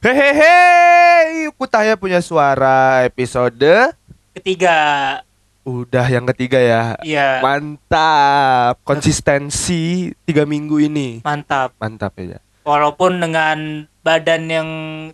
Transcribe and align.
Hehehe, 0.00 1.52
Kutaya 1.60 1.92
punya 1.92 2.24
suara 2.24 3.04
episode 3.04 3.92
Ketiga, 4.32 5.20
udah 5.60 6.06
yang 6.08 6.24
ketiga 6.32 6.56
ya. 6.56 6.82
iya 7.04 7.44
Mantap, 7.44 8.80
konsistensi 8.80 10.08
tiga 10.24 10.48
minggu 10.48 10.80
ini 10.80 11.20
mantap. 11.20 11.76
mantap 11.76 12.16
ya. 12.16 12.40
Walaupun 12.64 13.20
dengan 13.20 13.84
badan 14.00 14.48
yang 14.48 14.68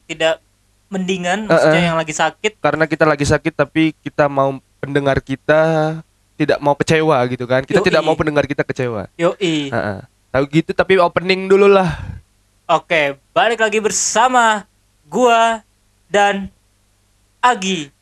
tidak 0.06 0.38
mendingan, 0.86 1.44
Eh, 1.44 1.50
maksudnya 1.50 1.82
eh. 1.82 1.88
yang 1.90 1.98
lagi 1.98 2.14
sakit, 2.14 2.62
Karena 2.62 2.86
kita 2.86 3.02
lagi 3.02 3.26
sakit 3.26 3.58
tapi 3.58 3.90
kita 3.98 4.30
mau 4.30 4.54
pendengar 4.78 5.18
kita 5.18 5.98
tidak 6.38 6.62
mau 6.62 6.78
kecewa 6.78 7.18
gitu 7.26 7.42
kan. 7.50 7.66
Kita 7.66 7.82
Yoi. 7.82 7.86
tidak 7.90 8.02
mau 8.06 8.14
pendengar 8.14 8.46
kita 8.46 8.62
kecewa. 8.62 9.10
yoi. 9.18 9.66
Heeh. 9.66 9.98
Tahu 10.30 10.44
gitu 10.46 10.70
tapi 10.70 10.94
opening 11.02 11.50
dulu 11.50 11.66
lah. 11.66 11.90
Oke, 12.70 13.18
balik 13.34 13.58
lagi 13.58 13.82
bersama 13.82 14.62
gua 15.06 15.62
dan 16.10 16.50
Agi 17.38 17.94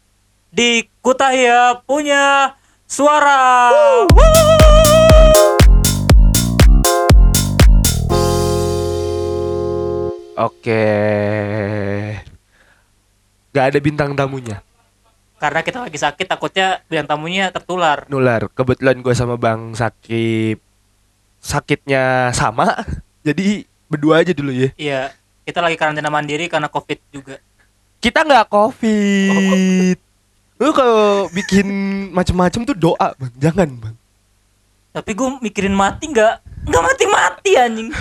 di 0.48 0.88
Kutahya 1.05 1.84
punya 1.84 2.56
suara. 2.88 3.69
Oke. 10.34 10.84
Gak 13.55 13.64
ada 13.70 13.78
bintang 13.78 14.16
tamunya. 14.16 14.64
Karena 15.39 15.61
kita 15.61 15.84
lagi 15.84 16.00
sakit, 16.00 16.25
takutnya 16.25 16.80
bilang 16.89 17.05
tamunya 17.05 17.52
tertular. 17.52 18.09
nular 18.09 18.48
kebetulan 18.48 19.05
gue 19.05 19.12
sama 19.12 19.36
bang 19.36 19.77
sakit 19.77 20.56
sakitnya 21.45 22.33
sama 22.33 22.80
jadi 23.28 23.69
berdua 23.92 24.25
aja 24.25 24.33
dulu 24.33 24.48
ya 24.48 24.73
Iya, 24.80 25.02
kita 25.45 25.61
lagi 25.61 25.77
karantina 25.77 26.09
mandiri 26.09 26.48
karena 26.48 26.73
COVID 26.73 27.01
juga. 27.12 27.37
kita 28.01 28.21
nggak 28.21 28.53
covid 28.53 29.97
lu 30.61 30.70
kalau 30.77 31.28
bikin 31.33 31.67
macem-macem 32.12 32.69
tuh 32.69 32.77
doa 32.77 33.17
bang 33.17 33.33
jangan 33.41 33.69
bang 33.69 33.97
Tapi 34.95 35.11
gue 35.11 35.27
mikirin 35.42 35.75
mati 35.75 36.06
nggak? 36.06 36.34
Nggak 36.70 36.83
mati-mati 36.86 37.51
anjing. 37.59 37.91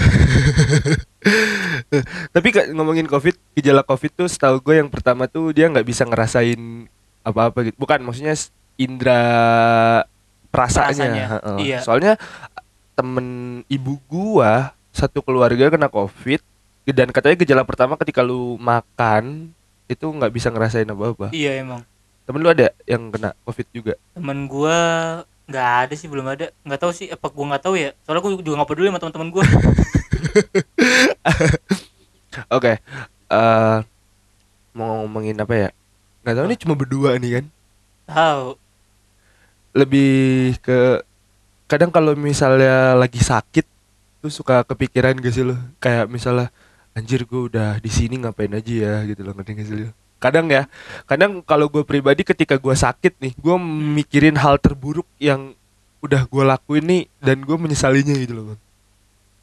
tapi 2.37 2.53
ngomongin 2.69 3.09
covid 3.09 3.33
gejala 3.57 3.81
covid 3.81 4.13
tuh 4.13 4.29
setahu 4.29 4.61
gue 4.61 4.75
yang 4.77 4.93
pertama 4.93 5.25
tuh 5.25 5.49
dia 5.57 5.73
nggak 5.73 5.89
bisa 5.89 6.05
ngerasain 6.05 6.85
apa-apa 7.25 7.65
gitu 7.65 7.81
bukan 7.81 7.97
maksudnya 8.03 8.35
indera 8.75 9.23
perasaannya, 10.53 11.01
Perasanya, 11.01 11.25
iya. 11.57 11.81
soalnya 11.81 12.13
temen 12.93 13.25
ibu 13.65 13.97
gua 14.05 14.77
satu 14.93 15.25
keluarga 15.25 15.73
kena 15.73 15.89
covid 15.89 16.45
dan 16.91 17.07
katanya 17.15 17.39
gejala 17.39 17.63
pertama 17.63 17.95
ketika 17.95 18.19
lu 18.19 18.59
makan 18.59 19.53
itu 19.87 20.03
nggak 20.03 20.33
bisa 20.33 20.51
ngerasain 20.51 20.89
apa-apa 20.89 21.31
iya 21.31 21.63
emang. 21.63 21.85
temen 22.27 22.43
lu 22.43 22.49
ada 22.51 22.71
yang 22.83 23.07
kena 23.11 23.31
covid 23.47 23.67
juga 23.71 23.93
Temen 24.15 24.47
gua 24.51 24.79
nggak 25.43 25.71
ada 25.83 25.93
sih, 25.99 26.07
belum 26.07 26.23
ada. 26.23 26.55
Nggak 26.63 26.79
tahu 26.79 26.91
sih, 26.95 27.11
apa 27.11 27.27
gua 27.27 27.51
nggak 27.51 27.67
tahu 27.67 27.75
ya. 27.75 27.91
Soalnya 28.07 28.23
gua 28.23 28.31
juga 28.39 28.55
nggak 28.63 28.69
peduli 28.71 28.87
sama 28.87 28.99
teman-teman 29.03 29.27
gua. 29.27 29.43
oke 32.55 32.73
eh 33.29 33.77
mau 34.73 35.05
ngomongin 35.05 35.37
apa 35.37 35.53
ya 35.53 35.69
nggak 36.25 36.35
tahu 36.35 36.45
ini 36.49 36.57
cuma 36.57 36.73
berdua 36.73 37.09
nih 37.19 37.31
kan 37.39 37.45
Tahu. 38.03 38.47
lebih 39.73 40.57
ke 40.59 41.01
kadang 41.69 41.89
kalau 41.89 42.13
misalnya 42.17 42.97
lagi 42.97 43.21
sakit 43.21 43.65
tuh 44.21 44.31
suka 44.31 44.63
kepikiran 44.67 45.17
gak 45.19 45.33
sih 45.33 45.43
lo 45.45 45.57
kayak 45.81 46.07
misalnya 46.07 46.49
anjir 46.93 47.23
gue 47.23 47.41
udah 47.47 47.77
di 47.77 47.89
sini 47.89 48.17
ngapain 48.17 48.49
aja 48.49 48.73
ya 48.73 48.93
gitu 49.03 49.21
loh 49.21 49.33
ngerti 49.33 49.51
gak 49.53 49.65
sih 49.65 49.77
lo 49.79 49.91
kadang 50.17 50.47
ya 50.47 50.69
kadang 51.03 51.41
kalau 51.41 51.67
gue 51.67 51.83
pribadi 51.83 52.21
ketika 52.21 52.55
gue 52.55 52.71
sakit 52.71 53.19
nih 53.19 53.33
gue 53.33 53.55
mikirin 53.91 54.37
hal 54.37 54.55
terburuk 54.55 55.05
yang 55.17 55.51
udah 55.99 56.23
gue 56.23 56.43
lakuin 56.43 56.83
nih 56.83 57.03
dan 57.17 57.39
gue 57.39 57.55
menyesalinya 57.55 58.13
gitu 58.13 58.33
loh 58.33 58.45
Bang. 58.49 58.59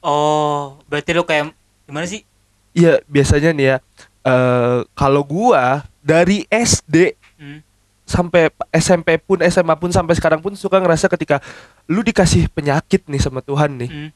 Oh, 0.01 0.81
berarti 0.87 1.13
lu 1.13 1.23
kayak 1.23 1.53
gimana 1.85 2.05
sih? 2.05 2.25
iya 2.71 3.03
biasanya 3.05 3.51
nih 3.51 3.67
ya 3.67 3.77
eh 4.23 4.79
kalau 4.93 5.23
gue 5.23 5.63
dari 6.01 6.47
SD 6.47 7.19
Hmm. 7.35 7.65
sampai 8.05 8.53
SMP 8.71 9.17
pun 9.17 9.41
SMA 9.41 9.73
pun 9.75 9.89
sampai 9.89 10.13
sekarang 10.13 10.39
pun 10.39 10.53
suka 10.53 10.77
ngerasa 10.77 11.09
ketika 11.09 11.41
lu 11.87 12.01
dikasih 12.01 12.47
penyakit 12.49 13.05
nih 13.05 13.17
sama 13.17 13.41
Tuhan 13.41 13.75
nih 13.75 13.89
Hmm. 13.89 14.11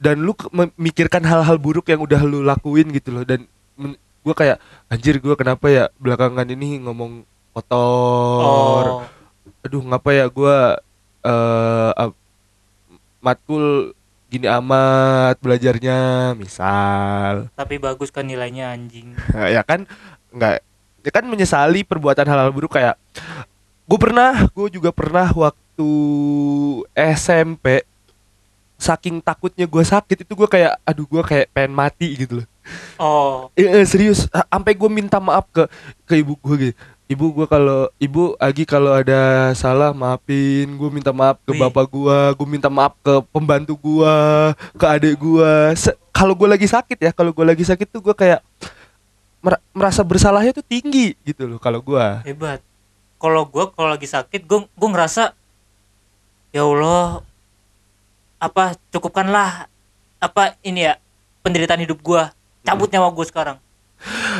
Dan 0.00 0.16
lu 0.18 0.32
memikirkan 0.48 1.20
hal-hal 1.20 1.56
buruk 1.56 1.86
yang 1.86 2.00
udah 2.00 2.20
lu 2.22 2.40
lakuin 2.40 2.88
gitu 2.88 3.12
loh 3.12 3.22
dan 3.22 3.44
gue 4.20 4.34
kayak 4.34 4.56
anjir 4.86 5.16
gue 5.16 5.32
kenapa 5.34 5.68
ya 5.68 5.84
belakangan 5.96 6.44
ini 6.46 6.80
ngomong 6.80 7.24
kotor 7.52 8.40
Oh. 8.40 9.04
aduh 9.60 9.82
ngapa 9.82 10.10
ya 10.10 10.26
gue 10.26 10.56
eh 11.20 11.90
ap- 11.94 12.16
matkul 13.18 13.92
gini 14.26 14.46
amat 14.46 15.36
belajarnya 15.38 16.32
misal 16.32 17.52
Tapi 17.52 17.76
bagus 17.76 18.08
kan 18.08 18.22
nilainya 18.22 18.70
anjing. 18.70 19.12
ya 19.54 19.60
kan 19.60 19.84
nggak 20.30 20.64
ya 21.00 21.10
kan 21.10 21.24
menyesali 21.24 21.82
perbuatan 21.82 22.24
hal-hal 22.24 22.48
buruk 22.50 22.72
kayak 22.72 22.96
gue 23.84 23.98
pernah 23.98 24.46
gue 24.46 24.68
juga 24.70 24.88
pernah 24.90 25.26
waktu 25.26 25.90
SMP 26.94 27.82
saking 28.80 29.20
takutnya 29.20 29.68
gue 29.68 29.84
sakit 29.84 30.24
itu 30.24 30.32
gue 30.32 30.48
kayak 30.48 30.80
aduh 30.82 31.04
gue 31.04 31.20
kayak 31.20 31.46
pengen 31.52 31.70
mati 31.70 32.16
gitu 32.16 32.40
loh. 32.40 32.46
Oh, 32.96 33.52
Eh, 33.52 33.66
eh, 33.66 33.84
serius. 33.84 34.24
Sampai 34.26 34.72
gue 34.72 34.88
minta 34.88 35.20
maaf 35.20 35.44
ke 35.52 35.68
ke 36.02 36.18
ibu 36.18 36.32
gue 36.34 36.56
gitu. 36.56 36.74
Ibu 37.10 37.26
gue 37.34 37.46
kalau 37.46 37.90
ibu 37.98 38.38
Agi 38.38 38.62
kalau 38.62 38.94
ada 38.94 39.50
salah 39.52 39.90
maafin. 39.90 40.70
Gue 40.74 40.88
minta 40.88 41.12
maaf 41.12 41.36
ke 41.42 41.52
Wih. 41.52 41.60
bapak 41.60 41.84
gue 41.86 42.18
gue 42.38 42.48
minta 42.48 42.70
maaf 42.70 42.96
ke 43.04 43.20
pembantu 43.28 43.76
gue 43.76 44.14
ke 44.74 44.86
adik 44.86 45.14
gue 45.14 45.52
kalau 46.10 46.32
gue 46.32 46.48
lagi 46.48 46.64
sakit 46.64 46.98
ya 46.98 47.10
kalau 47.12 47.30
gue 47.30 47.44
lagi 47.44 47.62
sakit 47.62 47.86
tuh 47.86 48.00
gue 48.00 48.14
kayak 48.14 48.40
mer- 49.40 49.62
merasa 49.72 50.00
bersalahnya 50.00 50.52
tuh 50.52 50.62
tinggi 50.62 51.16
gitu 51.22 51.44
loh 51.44 51.58
kalau 51.58 51.84
gue 51.84 52.04
hebat. 52.24 52.64
Kalau 53.20 53.44
gua 53.44 53.68
kalau 53.68 53.92
lagi 53.92 54.08
sakit, 54.08 54.48
gua 54.48 54.64
gua 54.72 54.88
ngerasa 54.96 55.36
ya 56.50 56.64
Allah 56.64 57.20
apa 58.40 58.74
cukupkanlah 58.88 59.68
apa 60.18 60.56
ini 60.64 60.88
ya 60.88 60.96
penderitaan 61.44 61.84
hidup 61.84 62.00
gua. 62.00 62.32
Cabut 62.64 62.88
nyawa 62.88 63.12
gua 63.12 63.26
sekarang. 63.28 63.58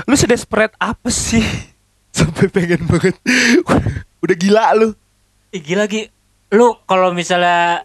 lu 0.09 0.17
sedesperate 0.17 0.73
apa 0.81 1.13
sih 1.13 1.45
sampai 2.17 2.49
pengen 2.49 2.81
banget 2.89 3.13
udah 4.25 4.37
gila 4.41 4.73
lu 4.73 4.97
Ih, 5.53 5.61
gila 5.61 5.85
lagi. 5.85 6.09
Lu 6.49 6.81
kalau 6.89 7.13
misalnya 7.13 7.85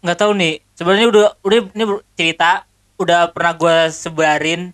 nggak 0.00 0.16
tahu 0.16 0.32
nih, 0.32 0.64
sebenarnya 0.78 1.06
udah 1.12 1.26
udah 1.44 1.58
ini 1.74 1.84
cerita 2.16 2.64
udah 2.96 3.34
pernah 3.34 3.52
gua 3.52 3.76
sebarin 3.92 4.72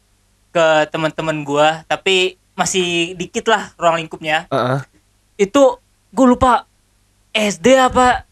ke 0.52 0.66
teman-teman 0.92 1.42
gua, 1.42 1.82
tapi 1.88 2.38
masih 2.52 3.16
dikit 3.16 3.48
lah 3.48 3.72
ruang 3.80 4.00
lingkupnya. 4.04 4.48
Heeh. 4.52 4.80
Itu 5.48 5.80
gue 6.12 6.26
lupa 6.26 6.64
SD 7.32 7.76
apa 7.76 8.25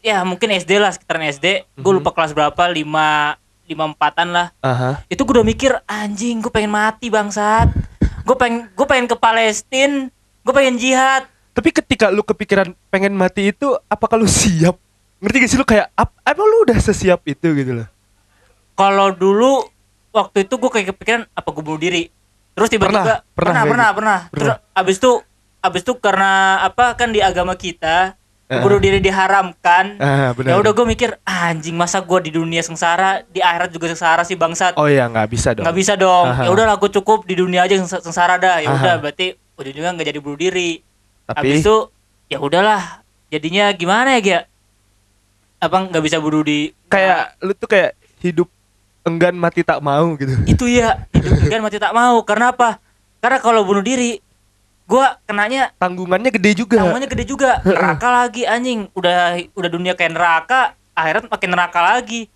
ya 0.00 0.22
mungkin 0.22 0.50
SD 0.50 0.76
lah 0.76 0.90
sekitaran 0.90 1.26
SD. 1.26 1.64
Gue 1.74 1.92
Mhm. 1.92 1.98
lupa 1.98 2.10
kelas 2.10 2.30
berapa, 2.30 2.62
lima 2.66 3.34
lima 3.64 3.82
empatan 3.86 4.30
lah. 4.30 4.54
Aha. 4.58 5.02
Itu 5.06 5.22
gue 5.22 5.34
udah 5.34 5.44
mikir 5.44 5.74
anjing, 5.84 6.38
gue 6.38 6.50
pengen 6.50 6.70
mati 6.70 7.06
bangsat. 7.06 7.66
Gue 8.22 8.34
pengen 8.34 8.68
gue 8.68 8.86
pengen 8.86 9.06
ke 9.06 9.16
Palestina, 9.16 10.06
gue 10.40 10.52
pengen 10.52 10.76
jihad. 10.76 11.26
Tapi 11.50 11.72
ketika 11.72 12.08
lu 12.08 12.20
kepikiran 12.20 12.74
pengen 12.86 13.12
mati 13.12 13.48
itu, 13.48 13.74
apakah 13.86 14.14
lu 14.14 14.26
siap? 14.26 14.76
Ngerti 15.16 15.36
gak 15.38 15.48
sih 15.48 15.56
lu 15.56 15.64
kayak, 15.64 15.88
ap, 15.92 16.12
emang 16.22 16.44
lu 16.44 16.58
udah 16.62 16.76
sesiap 16.76 17.24
itu 17.24 17.48
gitu 17.52 17.72
loh? 17.74 17.88
kalau 18.74 19.08
dulu 19.08 19.64
waktu 20.12 20.44
itu 20.44 20.54
gue 20.54 20.68
kayak 20.68 20.86
kepikiran 20.92 21.22
apa 21.26 21.48
gue 21.48 21.62
bunuh 21.62 21.80
diri 21.80 22.12
terus 22.52 22.68
tiba-tiba 22.68 23.24
Pernah, 23.32 23.32
pernah 23.32 23.62
pernah 23.64 23.64
pernah, 23.64 23.88
gitu. 23.88 23.96
pernah. 23.96 24.18
terus 24.30 24.48
abis 24.74 24.96
itu 24.96 25.12
abis 25.58 25.80
itu 25.80 25.92
karena 25.96 26.32
apa 26.60 26.92
kan 26.92 27.08
di 27.08 27.20
agama 27.20 27.52
kita 27.52 28.20
Eh. 28.46 28.62
bunuh 28.62 28.78
diri 28.78 29.02
diharamkan 29.02 29.98
benar. 29.98 30.38
ya 30.38 30.56
udah 30.56 30.70
gue 30.70 30.86
mikir 30.86 31.18
"Ah, 31.26 31.50
anjing 31.50 31.74
masa 31.74 31.98
gue 31.98 32.18
di 32.22 32.30
dunia 32.30 32.62
sengsara 32.62 33.26
di 33.26 33.42
akhirat 33.42 33.74
juga 33.74 33.90
sengsara 33.90 34.22
sih 34.22 34.38
bangsat 34.38 34.78
Oh 34.78 34.86
iya, 34.86 35.10
nggak 35.10 35.26
bisa 35.26 35.50
dong. 35.50 35.66
nggak 35.66 35.74
bisa 35.74 35.98
dong 35.98 36.30
Aha. 36.30 36.46
ya 36.46 36.50
udah 36.54 36.70
aku 36.70 36.86
cukup 36.88 37.26
di 37.26 37.34
dunia 37.34 37.66
aja 37.66 37.74
seng- 37.76 37.98
sengsara 38.00 38.38
dah 38.38 38.62
ya 38.62 38.70
udah 38.70 38.92
Aha. 38.92 39.02
berarti 39.02 39.34
ujung-ujungnya 39.58 39.98
nggak 39.98 40.08
jadi 40.14 40.20
bunuh 40.22 40.38
diri 40.38 40.78
Tapi, 41.26 41.38
habis 41.42 41.66
itu 41.66 41.76
ya 42.26 42.38
udahlah 42.38 43.02
jadinya 43.26 43.66
gimana 43.74 44.14
ya 44.14 44.20
Gia? 44.22 44.40
apa 45.58 45.76
nggak 45.90 46.04
bisa 46.04 46.22
bunuh 46.22 46.46
di 46.46 46.70
kayak 46.86 47.42
lu 47.42 47.50
tuh 47.50 47.66
kayak 47.66 47.98
hidup 48.22 48.46
enggan 49.02 49.34
mati 49.34 49.66
tak 49.66 49.82
mau 49.82 50.14
gitu. 50.14 50.38
itu 50.46 50.64
ya 50.70 51.02
hidup 51.10 51.50
kan 51.50 51.60
mati 51.62 51.82
tak 51.82 51.90
mau 51.90 52.22
karena 52.22 52.54
apa 52.54 52.78
karena 53.18 53.38
kalau 53.40 53.66
bunuh 53.66 53.82
diri 53.82 54.22
gua 54.86 55.18
kenanya 55.22 55.74
Tanggungannya 55.76 56.30
gede 56.30 56.56
juga. 56.56 56.78
tanggungannya 56.78 57.10
gede 57.10 57.24
juga. 57.26 57.58
Neraka 57.66 58.08
lagi 58.08 58.42
anjing. 58.42 58.88
Udah 58.92 59.34
udah 59.52 59.68
dunia 59.68 59.92
kayak 59.92 60.14
neraka 60.14 60.60
akhirat 60.94 61.28
makin 61.28 61.50
neraka 61.50 61.80
lagi. 61.84 62.30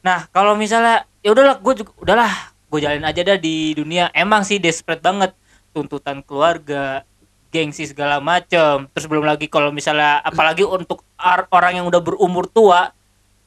Nah 0.00 0.26
kalau 0.28 0.52
misalnya 0.54 1.06
ya 1.20 1.30
udahlah 1.30 1.56
gue 1.56 1.74
juga 1.78 1.92
udahlah 1.96 2.32
gue 2.66 2.78
jalanin 2.78 3.04
aja 3.04 3.20
dah 3.22 3.36
di 3.36 3.70
dunia. 3.72 4.08
Emang 4.10 4.42
sih 4.42 4.56
desperate 4.56 4.98
banget. 4.98 5.30
Tuntutan 5.70 6.18
keluarga 6.20 7.06
gengsi 7.48 7.84
segala 7.84 8.18
macem. 8.18 8.90
Terus 8.90 9.06
belum 9.06 9.22
lagi 9.22 9.46
kalau 9.46 9.70
misalnya 9.70 10.18
apalagi 10.20 10.62
untuk 10.62 11.06
orang 11.50 11.76
yang 11.76 11.86
udah 11.86 12.00
berumur 12.00 12.46
tua 12.46 12.90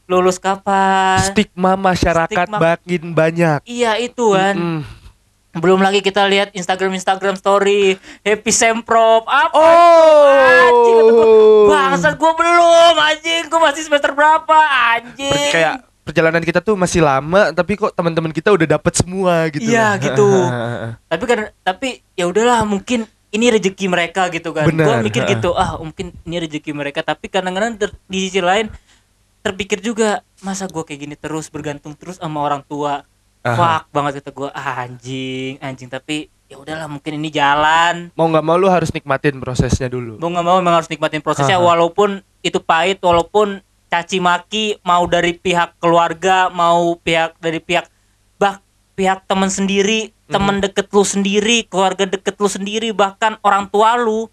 lulus 0.04 0.36
kapan? 0.38 1.20
Stigma 1.26 1.74
masyarakat 1.74 2.48
Stigma. 2.48 2.60
makin 2.60 3.04
banyak. 3.12 3.60
iya 3.64 3.96
itu 3.96 4.36
kan 4.36 4.56
Mm-mm. 4.56 4.80
Belum 5.54 5.86
lagi 5.86 6.02
kita 6.02 6.26
lihat 6.26 6.50
Instagram 6.58 6.98
Instagram 6.98 7.38
story 7.38 8.02
Happy 8.26 8.50
Semprot 8.50 9.22
apa 9.30 9.54
Oh. 9.54 10.26
anjing 10.34 11.08
bangsat 11.70 12.18
gue 12.18 12.32
belum 12.34 12.96
anjing 12.98 13.44
gue 13.46 13.60
masih 13.62 13.82
semester 13.86 14.18
berapa 14.18 14.58
anjing 14.98 15.54
kayak 15.54 15.86
perjalanan 16.02 16.42
kita 16.42 16.60
tuh 16.60 16.74
masih 16.74 17.06
lama 17.06 17.54
tapi 17.54 17.78
kok 17.78 17.94
teman-teman 17.94 18.34
kita 18.36 18.52
udah 18.52 18.76
dapat 18.76 18.94
semua 18.98 19.48
gitu. 19.54 19.72
Iya, 19.72 19.96
gitu. 20.06 20.28
tapi 21.08 21.24
kan 21.30 21.40
tapi 21.62 22.02
ya 22.18 22.26
udahlah 22.28 22.66
mungkin 22.66 23.06
ini 23.34 23.46
rezeki 23.54 23.86
mereka 23.90 24.30
gitu 24.34 24.54
kan 24.58 24.66
gue 24.70 24.96
mikir 25.06 25.26
gitu 25.38 25.54
ah 25.62 25.78
mungkin 25.78 26.18
ini 26.26 26.38
rezeki 26.44 26.74
mereka 26.74 27.06
tapi 27.06 27.30
kadang-kadang 27.30 27.78
di 28.10 28.18
sisi 28.30 28.42
lain 28.42 28.74
terpikir 29.44 29.84
juga 29.84 30.24
masa 30.42 30.66
gue 30.66 30.82
kayak 30.82 31.00
gini 31.04 31.16
terus 31.20 31.52
bergantung 31.52 31.94
terus 31.94 32.18
sama 32.18 32.40
orang 32.42 32.64
tua. 32.64 33.04
Fuck 33.44 33.84
banget 33.92 34.24
kata 34.24 34.31
gue 34.31 34.50
ah, 34.56 34.88
anjing 34.88 35.54
anjing. 35.60 35.92
Tapi 35.92 36.31
ya 36.48 36.56
udahlah 36.56 36.88
mungkin 36.88 37.19
ini 37.19 37.30
jalan. 37.30 38.10
Mau 38.16 38.31
nggak 38.31 38.45
mau 38.45 38.56
lu 38.56 38.72
harus 38.72 38.90
nikmatin 38.95 39.44
prosesnya 39.44 39.92
dulu. 39.92 40.16
mau 40.18 40.31
nggak 40.31 40.45
mau 40.45 40.57
memang 40.63 40.80
harus 40.80 40.90
nikmatin 40.90 41.19
prosesnya 41.19 41.60
Aha. 41.60 41.68
walaupun 41.68 42.24
itu 42.44 42.60
pahit 42.63 43.04
walaupun 43.04 43.60
caci 43.92 44.18
maki 44.18 44.81
mau 44.81 45.06
dari 45.06 45.38
pihak 45.38 45.78
keluarga 45.78 46.50
mau 46.50 46.98
pihak 46.98 47.38
dari 47.38 47.62
pihak 47.62 47.86
bah 48.42 48.57
pihak 48.98 49.30
teman 49.30 49.54
sendiri 49.54 50.10
teman 50.25 50.57
deket 50.57 50.89
lu 50.89 51.06
sendiri 51.06 51.62
keluarga 51.69 52.10
deket 52.10 52.34
lu 52.42 52.50
sendiri 52.50 52.89
bahkan 52.89 53.38
orang 53.46 53.69
tua 53.69 53.94
lu 54.01 54.25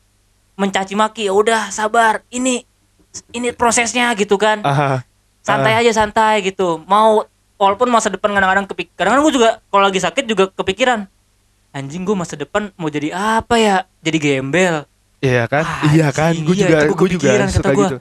mencaci 0.57 0.97
maki 0.97 1.29
ya 1.29 1.37
udah 1.37 1.69
sabar 1.69 2.25
ini 2.33 2.65
ini 3.35 3.51
prosesnya 3.51 4.13
gitu 4.15 4.39
kan. 4.39 4.63
Aha. 4.63 5.03
santai 5.41 5.73
aja 5.73 5.91
santai 5.91 6.45
gitu. 6.45 6.85
Mau 6.85 7.25
walaupun 7.61 7.87
masa 7.87 8.09
depan 8.09 8.33
kadang-kadang 8.33 8.65
kepik 8.67 8.89
kadang-kadang 8.95 9.23
gue 9.23 9.35
juga 9.37 9.49
kalau 9.69 9.85
lagi 9.85 10.01
sakit 10.01 10.25
juga 10.25 10.49
kepikiran 10.49 11.05
anjing 11.71 12.03
gue 12.03 12.17
masa 12.17 12.35
depan 12.35 12.73
mau 12.75 12.89
jadi 12.89 13.13
apa 13.13 13.55
ya 13.55 13.77
jadi 14.01 14.17
gembel 14.19 14.89
Iya 15.21 15.45
kan? 15.45 15.61
Ah, 15.63 15.85
iya 15.93 16.09
kan? 16.09 16.33
Gue 16.33 16.57
iya, 16.57 16.65
juga 16.65 16.77
gue 16.89 17.09
juga 17.13 17.29
kepikiran, 17.29 17.49
suka 17.53 17.71
gua. 17.71 17.81
gitu. 17.85 17.97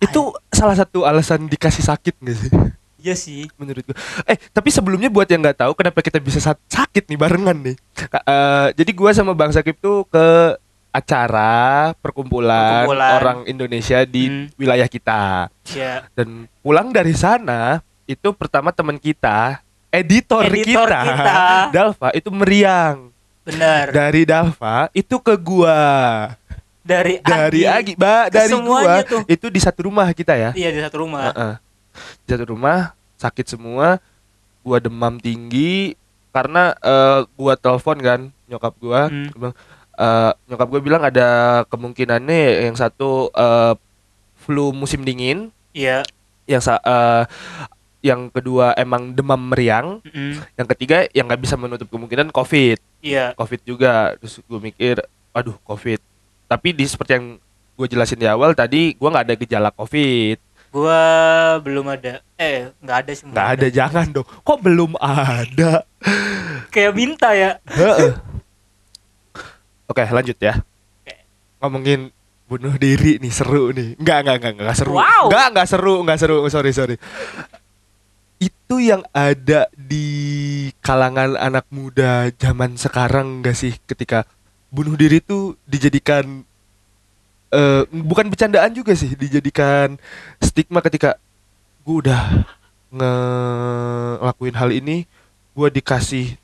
Itu 0.00 0.20
salah 0.48 0.72
satu 0.72 1.04
alasan 1.04 1.44
dikasih 1.44 1.84
sakit 1.84 2.16
gak 2.16 2.32
sih? 2.34 2.50
iya 2.96 3.12
sih 3.14 3.44
menurut 3.54 3.84
gue. 3.84 3.92
Eh, 4.24 4.40
tapi 4.50 4.72
sebelumnya 4.72 5.06
buat 5.06 5.28
yang 5.28 5.38
nggak 5.38 5.60
tahu 5.60 5.76
kenapa 5.76 6.00
kita 6.00 6.16
bisa 6.16 6.40
sa- 6.40 6.56
sakit 6.66 7.06
nih 7.06 7.14
barengan 7.14 7.54
nih. 7.60 7.76
Eh, 8.00 8.68
jadi 8.72 8.90
gua 8.90 9.12
sama 9.12 9.30
Bang 9.30 9.52
Sakip 9.52 9.76
tuh 9.76 10.08
ke 10.08 10.56
acara 10.90 11.92
perkumpulan, 11.94 12.82
Perkumpulan. 12.82 13.10
orang 13.14 13.38
Indonesia 13.44 14.02
di 14.02 14.24
Hmm. 14.24 14.44
wilayah 14.56 14.88
kita. 14.88 15.52
ya 15.68 16.08
Dan 16.10 16.48
pulang 16.58 16.88
dari 16.88 17.12
sana 17.12 17.84
itu 18.06 18.28
pertama 18.30 18.70
teman 18.70 18.96
kita, 18.96 19.58
editor, 19.90 20.46
Editor 20.46 20.86
kita, 20.86 21.00
kita. 21.02 21.34
Dalva 21.70 22.08
itu 22.12 22.28
meriang. 22.30 22.96
benar 23.42 23.90
Dari 23.90 24.22
Dalva 24.22 24.90
itu 24.90 25.16
ke 25.18 25.34
gua. 25.36 25.78
dari 26.82 27.18
Dari 27.18 27.62
Agi, 27.62 27.92
Ba, 27.94 28.26
dari 28.26 28.54
gua 28.56 29.02
tuh. 29.02 29.22
itu 29.26 29.46
di 29.46 29.58
satu 29.58 29.86
rumah 29.86 30.06
kita 30.10 30.34
ya. 30.34 30.50
iya 30.52 30.70
di 30.70 30.78
satu 30.78 31.02
rumah 31.02 31.30
Heeh. 31.30 31.54
Di 32.22 32.28
satu 32.30 32.46
rumah 32.48 32.94
sakit 33.16 33.46
semua. 33.48 33.98
Gua 34.62 34.78
demam 34.78 35.14
tinggi 35.16 35.94
karena 36.30 36.74
eh, 36.76 37.20
gua 37.34 37.54
telepon 37.54 37.98
kan 37.98 38.20
nyokap 38.46 38.74
gua. 38.78 39.06
Hmm. 39.06 39.30
Gua 39.30 39.38
bilang, 39.40 39.54
eh, 39.96 40.32
nyokap 40.46 40.66
gua 40.66 40.80
bilang 40.82 41.02
ada 41.02 41.28
kemungkinannya 41.66 42.66
yang 42.66 42.74
satu 42.74 43.30
eh, 43.30 43.74
flu 44.42 44.70
musim 44.70 45.02
dingin, 45.02 45.50
iya 45.70 46.02
yang 46.46 46.58
sa- 46.58 46.78
eh, 46.78 47.22
yang 48.06 48.30
kedua 48.30 48.70
emang 48.78 49.10
demam 49.10 49.50
meriang, 49.50 49.98
Mm-mm. 50.06 50.38
yang 50.54 50.68
ketiga 50.70 51.10
yang 51.10 51.26
nggak 51.26 51.42
bisa 51.42 51.58
menutup 51.58 51.90
kemungkinan 51.90 52.30
covid, 52.30 52.78
iya 53.02 53.34
covid 53.34 53.60
juga. 53.66 54.14
Terus 54.22 54.38
gue 54.46 54.60
mikir, 54.62 55.02
aduh 55.34 55.58
covid. 55.66 55.98
Tapi 56.46 56.70
di 56.70 56.86
seperti 56.86 57.18
yang 57.18 57.26
gue 57.74 57.86
jelasin 57.90 58.16
di 58.16 58.30
awal 58.30 58.54
tadi, 58.54 58.94
gua 58.94 59.10
nggak 59.10 59.26
ada 59.26 59.34
gejala 59.34 59.70
covid. 59.74 60.38
gua 60.70 61.00
belum 61.64 61.88
ada 61.88 62.20
eh 62.36 62.68
nggak 62.84 62.96
ada 63.00 63.12
sih 63.16 63.24
Nggak 63.26 63.48
ada, 63.56 63.66
jangan 63.72 64.06
dong. 64.12 64.26
Kok 64.44 64.58
belum 64.60 64.92
ada? 65.00 65.82
kayak 66.68 66.92
minta 66.92 67.32
ya. 67.32 67.56
Oke, 69.86 70.04
lanjut 70.04 70.36
ya. 70.36 70.60
Oke. 71.02 71.14
Ngomongin 71.62 72.12
bunuh 72.46 72.74
diri 72.76 73.18
nih 73.18 73.32
seru 73.32 73.74
nih. 73.74 73.98
Enggak, 73.98 74.18
enggak, 74.22 74.36
enggak, 74.38 74.52
enggak 74.60 74.76
seru. 74.76 74.92
Wow. 74.94 75.24
Enggak, 75.30 75.46
enggak 75.54 75.68
seru, 75.70 75.94
enggak 76.02 76.18
seru. 76.20 76.36
Sorry, 76.46 76.70
sorry. 76.74 76.96
Itu 78.36 78.82
yang 78.82 79.00
ada 79.16 79.70
di 79.72 80.06
kalangan 80.84 81.40
anak 81.40 81.64
muda 81.72 82.28
zaman 82.36 82.76
sekarang 82.76 83.40
enggak 83.40 83.56
sih? 83.56 83.72
Ketika 83.88 84.28
bunuh 84.68 84.92
diri 84.92 85.24
tuh 85.24 85.56
dijadikan 85.64 86.44
eh 87.48 87.82
bukan 87.88 88.28
bercandaan 88.28 88.76
juga 88.76 88.92
sih, 88.92 89.16
dijadikan 89.16 89.96
stigma 90.42 90.84
ketika 90.84 91.16
gue 91.86 92.04
udah 92.04 92.44
ngelakuin 92.92 94.56
hal 94.58 94.70
ini, 94.74 95.08
gue 95.56 95.68
dikasih 95.72 96.36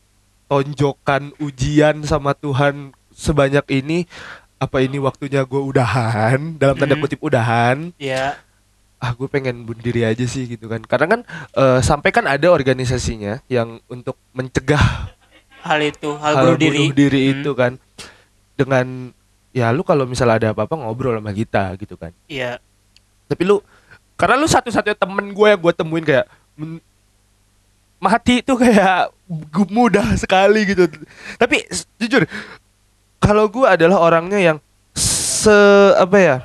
tonjokan 0.49 1.37
ujian 1.43 2.01
sama 2.09 2.33
Tuhan 2.33 2.97
sebanyak 3.13 3.67
ini 3.69 4.09
apa 4.57 4.79
ini 4.81 4.97
waktunya 5.03 5.43
gue 5.43 5.59
udahan 5.59 6.57
dalam 6.57 6.79
tanda 6.79 6.95
Hmm. 6.97 7.03
kutip 7.05 7.21
udahan. 7.21 7.91
Iya 7.99 8.39
ah 9.03 9.11
gue 9.19 9.27
pengen 9.27 9.67
bunuh 9.67 9.83
diri 9.83 10.07
aja 10.07 10.23
sih 10.23 10.47
gitu 10.47 10.71
kan. 10.71 10.79
Karena 10.87 11.19
kan 11.19 11.21
eh, 11.59 11.81
sampai 11.83 12.15
kan 12.15 12.31
ada 12.31 12.47
organisasinya 12.55 13.43
yang 13.51 13.83
untuk 13.91 14.15
mencegah 14.31 15.11
hal 15.67 15.79
itu 15.83 16.15
hal, 16.23 16.33
hal 16.39 16.45
bunuh 16.55 16.95
diri. 16.95 17.21
Hmm. 17.35 17.43
itu 17.43 17.51
kan. 17.59 17.73
Dengan 18.55 19.11
ya 19.51 19.75
lu 19.75 19.83
kalau 19.83 20.07
misalnya 20.07 20.39
ada 20.39 20.49
apa-apa 20.55 20.79
ngobrol 20.79 21.19
sama 21.19 21.35
kita 21.35 21.75
gitu 21.83 21.99
kan. 21.99 22.15
Iya. 22.31 22.63
Tapi 23.27 23.43
lu 23.43 23.59
karena 24.15 24.39
lu 24.39 24.47
satu-satunya 24.47 24.95
temen 24.95 25.35
gue 25.35 25.47
yang 25.51 25.59
gue 25.59 25.73
temuin 25.75 26.07
kayak 26.07 26.27
mati 27.99 28.39
itu 28.39 28.55
kayak 28.55 29.11
mudah 29.67 30.15
sekali 30.15 30.63
gitu. 30.63 30.87
Tapi 31.43 31.67
jujur 31.99 32.23
kalau 33.19 33.51
gue 33.51 33.67
adalah 33.67 33.99
orangnya 33.99 34.39
yang 34.39 34.59
se 34.95 35.55
apa 35.99 36.19
ya 36.23 36.37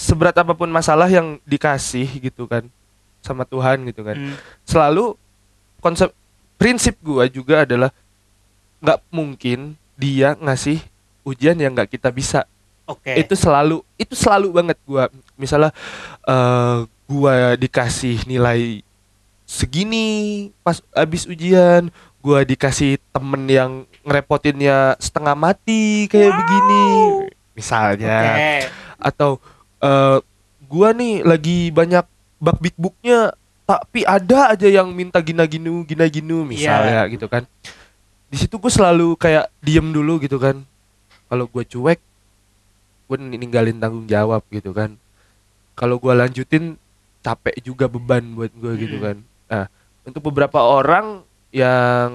seberat 0.00 0.32
apa 0.32 0.56
pun 0.56 0.72
masalah 0.72 1.12
yang 1.12 1.36
dikasih 1.44 2.08
gitu 2.24 2.48
kan 2.48 2.64
sama 3.20 3.44
Tuhan 3.44 3.84
gitu 3.84 4.00
kan. 4.00 4.16
Hmm. 4.16 4.36
selalu 4.64 5.12
konsep 5.84 6.08
prinsip 6.56 6.96
gua 7.04 7.28
juga 7.28 7.68
adalah 7.68 7.92
nggak 8.80 8.98
mungkin 9.12 9.76
dia 10.00 10.32
ngasih 10.40 10.80
ujian 11.20 11.52
yang 11.60 11.76
nggak 11.76 11.92
kita 11.92 12.08
bisa. 12.08 12.48
Oke. 12.88 13.12
Itu 13.12 13.36
selalu 13.36 13.84
itu 14.00 14.16
selalu 14.16 14.48
banget 14.56 14.78
gua. 14.88 15.12
Misalnya 15.36 15.76
eh 16.24 16.88
gua 17.04 17.60
dikasih 17.60 18.24
nilai 18.24 18.80
segini 19.44 20.48
pas 20.64 20.80
habis 20.96 21.28
ujian 21.28 21.92
gua 22.24 22.40
dikasih 22.40 22.96
temen 23.12 23.42
yang 23.52 23.70
ngerepotinnya 24.00 24.96
setengah 24.96 25.36
mati 25.36 26.08
kayak 26.08 26.32
Wow. 26.32 26.38
begini 26.40 26.84
misalnya. 27.52 28.16
Oke. 28.32 28.52
Atau 28.96 29.30
eh 29.80 30.18
gua 30.70 30.88
nih 30.92 31.24
lagi 31.24 31.72
banyak 31.72 32.04
bug 32.40 32.58
big 32.60 32.76
booknya 32.78 33.32
tapi 33.66 34.02
ada 34.02 34.50
aja 34.54 34.66
yang 34.66 34.90
minta 34.90 35.22
gina 35.22 35.46
ginu 35.46 35.86
gina 35.86 36.06
ginu 36.10 36.42
misalnya 36.42 37.06
gitu 37.08 37.26
kan. 37.30 37.46
Di 38.30 38.36
situ 38.38 38.58
gue 38.58 38.70
selalu 38.70 39.14
kayak 39.18 39.50
diem 39.62 39.90
dulu 39.90 40.18
gitu 40.22 40.38
kan. 40.38 40.62
Kalau 41.30 41.46
gue 41.46 41.64
cuek 41.66 41.98
gue 43.10 43.16
ninggalin 43.18 43.78
tanggung 43.78 44.06
jawab 44.06 44.42
gitu 44.50 44.70
kan. 44.74 44.94
Kalau 45.78 45.98
gua 46.02 46.14
lanjutin 46.14 46.74
capek 47.22 47.56
juga 47.62 47.86
beban 47.86 48.22
buat 48.34 48.50
gue 48.54 48.72
gitu 48.78 48.96
Mm. 48.98 49.04
kan. 49.06 49.16
Nah 49.50 49.64
untuk 50.02 50.22
beberapa 50.30 50.58
orang 50.62 51.22
yang 51.50 52.10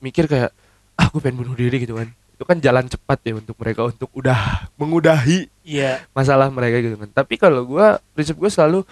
mikir 0.00 0.28
kayak 0.28 0.52
ah 0.98 1.06
gue 1.08 1.20
pengen 1.22 1.40
bunuh 1.44 1.56
diri 1.56 1.78
gitu 1.82 1.96
kan 1.96 2.10
itu 2.38 2.46
kan 2.46 2.54
jalan 2.62 2.86
cepat 2.86 3.18
ya 3.26 3.34
untuk 3.34 3.58
mereka 3.58 3.90
untuk 3.90 4.06
udah 4.14 4.70
mengudahi 4.78 5.50
iya. 5.66 6.06
masalah 6.14 6.46
mereka 6.54 6.78
gitu 6.78 6.94
kan. 6.94 7.10
Tapi 7.10 7.34
kalau 7.34 7.66
gua 7.66 7.98
prinsip 8.14 8.38
gue 8.38 8.46
selalu 8.46 8.86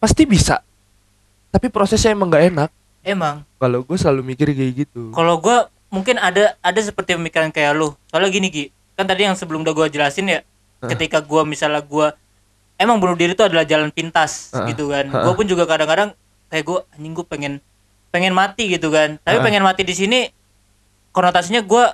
pasti 0.00 0.24
bisa. 0.24 0.64
Tapi 1.52 1.68
prosesnya 1.68 2.16
emang 2.16 2.32
nggak 2.32 2.56
enak. 2.56 2.70
Emang. 3.04 3.44
Kalau 3.60 3.84
gue 3.84 4.00
selalu 4.00 4.24
mikir 4.32 4.48
kayak 4.56 4.88
gitu. 4.88 5.12
Kalau 5.12 5.36
gua 5.44 5.68
mungkin 5.92 6.16
ada 6.16 6.56
ada 6.64 6.80
seperti 6.80 7.20
pemikiran 7.20 7.52
kayak 7.52 7.76
lu. 7.76 7.92
Soalnya 8.08 8.32
gini 8.32 8.48
Ki. 8.48 8.64
Kan 8.96 9.04
tadi 9.04 9.28
yang 9.28 9.36
sebelum 9.36 9.60
udah 9.60 9.76
gua 9.76 9.92
jelasin 9.92 10.32
ya 10.32 10.40
Heeh. 10.40 10.88
ketika 10.96 11.20
gua 11.20 11.44
misalnya 11.44 11.84
gua 11.84 12.16
emang 12.80 12.96
bunuh 12.96 13.12
diri 13.12 13.36
itu 13.36 13.44
adalah 13.44 13.68
jalan 13.68 13.92
pintas 13.92 14.56
Heeh. 14.56 14.72
gitu 14.72 14.88
kan. 14.88 15.12
Gua 15.12 15.36
pun 15.36 15.44
juga 15.44 15.68
kadang-kadang 15.68 16.16
kayak 16.48 16.64
gua 16.64 16.88
anjing 16.96 17.12
gua 17.12 17.28
pengen 17.28 17.60
pengen 18.08 18.32
mati 18.32 18.72
gitu 18.72 18.88
kan. 18.88 19.20
Tapi 19.20 19.36
pengen 19.44 19.60
mati 19.60 19.84
di 19.84 19.92
sini 19.92 20.32
konotasinya 21.12 21.62
gue 21.62 21.84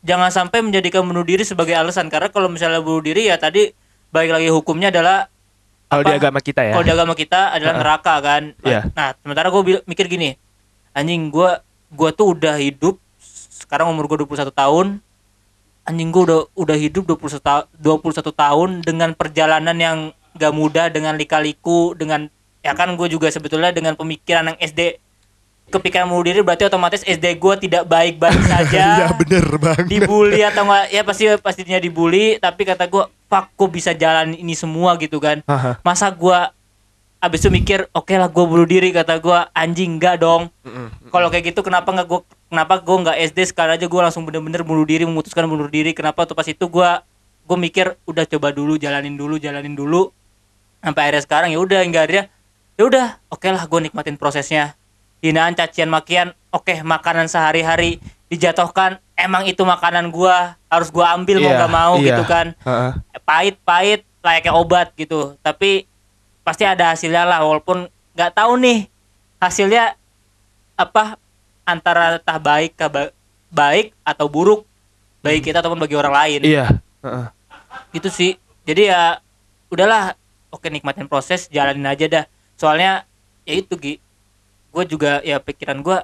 jangan 0.00 0.30
sampai 0.30 0.60
menjadikan 0.60 1.02
bunuh 1.02 1.22
diri 1.22 1.44
sebagai 1.44 1.72
alasan 1.72 2.08
karena 2.08 2.28
kalau 2.28 2.48
misalnya 2.48 2.80
bunuh 2.80 3.00
diri 3.00 3.28
ya 3.28 3.36
tadi 3.36 3.72
balik 4.08 4.32
lagi 4.32 4.48
hukumnya 4.48 4.88
adalah 4.88 5.28
Kalau 5.86 6.02
di 6.02 6.14
agama 6.14 6.38
kita 6.38 6.62
ya. 6.62 6.72
kalau 6.72 6.84
di 6.84 6.92
agama 6.92 7.14
kita 7.14 7.40
adalah 7.50 7.74
Ah. 7.74 7.78
neraka 7.78 8.14
kan 8.20 8.42
Iya. 8.62 8.80
nah 8.90 9.12
sementara 9.16 9.50
gue 9.50 9.62
mikir 9.84 10.06
gini 10.06 10.38
anjing 10.90 11.28
gue 11.28 11.50
gue 11.90 12.10
tuh 12.10 12.32
udah 12.32 12.56
hidup 12.56 12.96
sekarang 13.60 13.90
umur 13.90 14.06
gue 14.06 14.18
21 14.20 14.50
tahun 14.50 14.86
anjing 15.82 16.08
gue 16.08 16.22
udah 16.22 16.40
udah 16.54 16.76
hidup 16.76 17.04
21 17.04 17.38
ta 17.38 17.66
21 17.74 18.30
tahun 18.30 18.70
dengan 18.80 19.10
perjalanan 19.12 19.74
yang 19.74 19.98
gak 20.32 20.54
mudah 20.54 20.88
dengan 20.88 21.14
lika-liku 21.14 21.92
dengan 21.92 22.30
ya 22.60 22.72
kan 22.72 22.94
gue 22.94 23.08
juga 23.08 23.26
sebetulnya 23.26 23.70
dengan 23.70 23.94
pemikiran 23.94 24.46
yang 24.46 24.58
SD 24.60 25.02
kepikiran 25.70 26.10
bunuh 26.10 26.26
diri 26.26 26.42
berarti 26.42 26.66
otomatis 26.66 27.06
SD 27.06 27.38
gue 27.38 27.54
tidak 27.62 27.86
baik-baik 27.86 28.42
saja. 28.52 29.06
Iya 29.06 29.06
bener 29.14 29.46
bang. 29.56 29.86
dibully 29.86 30.42
atau 30.42 30.66
enggak 30.66 30.84
ya 30.90 31.02
pasti 31.06 31.24
pastinya 31.38 31.78
dibully 31.78 32.36
tapi 32.36 32.66
kata 32.66 32.90
gue 32.90 33.06
fuck 33.30 33.46
kok 33.54 33.70
bisa 33.70 33.94
jalan 33.94 34.34
ini 34.34 34.58
semua 34.58 34.98
gitu 34.98 35.22
kan. 35.22 35.40
Haha. 35.46 35.78
masa 35.80 36.10
gua 36.10 36.50
abis 37.20 37.44
itu 37.44 37.52
mikir 37.52 37.84
oke 37.92 38.10
lah 38.16 38.26
gua 38.26 38.44
bunuh 38.50 38.66
diri 38.66 38.90
kata 38.90 39.22
gua. 39.22 39.46
Anjing 39.54 39.96
enggak 39.96 40.18
dong. 40.18 40.50
Kalau 41.08 41.30
kayak 41.30 41.54
gitu 41.54 41.62
kenapa 41.62 41.94
nggak 41.94 42.08
gua 42.10 42.20
kenapa 42.50 42.82
gua 42.82 42.96
nggak 43.06 43.16
SD 43.30 43.54
sekarang 43.54 43.78
aja 43.78 43.86
gua 43.86 44.10
langsung 44.10 44.26
bener-bener 44.26 44.66
bunuh 44.66 44.82
diri 44.82 45.06
memutuskan 45.06 45.46
bunuh 45.46 45.70
diri. 45.70 45.94
Kenapa 45.94 46.26
tuh 46.26 46.34
pas 46.34 46.48
itu 46.50 46.66
gua 46.66 47.06
gua 47.46 47.54
mikir 47.54 47.94
udah 48.02 48.26
coba 48.26 48.50
dulu 48.50 48.74
jalanin 48.74 49.14
dulu 49.14 49.38
jalanin 49.38 49.78
dulu. 49.78 50.10
Sampai 50.82 51.06
akhirnya 51.06 51.22
sekarang 51.22 51.48
ya 51.54 51.60
udah 51.62 51.78
hingga 51.86 52.02
akhirnya 52.02 52.24
ya 52.74 52.82
udah 52.88 53.06
oke 53.30 53.46
lah 53.46 53.62
gua 53.68 53.78
nikmatin 53.84 54.16
prosesnya 54.18 54.74
hinaan 55.20 55.52
cacian 55.52 55.86
makian 55.86 56.32
oke 56.50 56.80
makanan 56.80 57.26
sehari-hari 57.26 58.00
dijatuhkan 58.26 58.96
emang 59.14 59.44
itu 59.44 59.60
makanan 59.60 60.08
gua 60.08 60.56
harus 60.66 60.88
gua 60.88 61.12
ambil 61.12 61.38
mau 61.38 61.46
Iya, 61.46 61.56
nggak 61.56 61.72
mau 61.72 61.94
iya. 61.96 62.06
gitu 62.08 62.22
kan 62.24 62.46
Heeh. 62.58 62.92
pahit-pahit 63.20 64.00
layaknya 64.20 64.52
obat 64.52 64.92
gitu 64.94 65.36
tapi 65.38 65.84
pasti 66.40 66.64
ada 66.64 66.90
hasilnya 66.90 67.22
lah 67.22 67.40
walaupun 67.40 67.84
nggak 68.12 68.32
tahu 68.32 68.52
nih 68.56 68.88
hasilnya 69.38 69.94
apa 70.74 71.16
antara 71.62 72.16
tah 72.18 72.36
baik 72.36 72.74
ba- 72.82 73.12
baik 73.46 73.92
atau 74.00 74.26
buruk 74.26 74.64
bagi 75.20 75.40
kita 75.42 75.60
ataupun 75.60 75.76
bagi 75.78 75.94
orang 75.94 76.14
lain 76.14 76.40
Iya. 76.42 76.66
Heeh. 77.00 77.26
gitu 77.92 78.08
sih 78.08 78.32
jadi 78.62 78.82
ya 78.88 79.02
udahlah 79.68 80.14
oke 80.48 80.66
nikmatin 80.66 81.06
proses 81.06 81.46
jalanin 81.46 81.84
aja 81.84 82.06
dah 82.06 82.24
soalnya 82.54 83.04
ya 83.42 83.54
itu 83.54 83.74
Gi 83.74 83.94
gue 84.70 84.84
juga 84.86 85.18
ya 85.20 85.38
pikiran 85.38 85.80
gue 85.80 85.98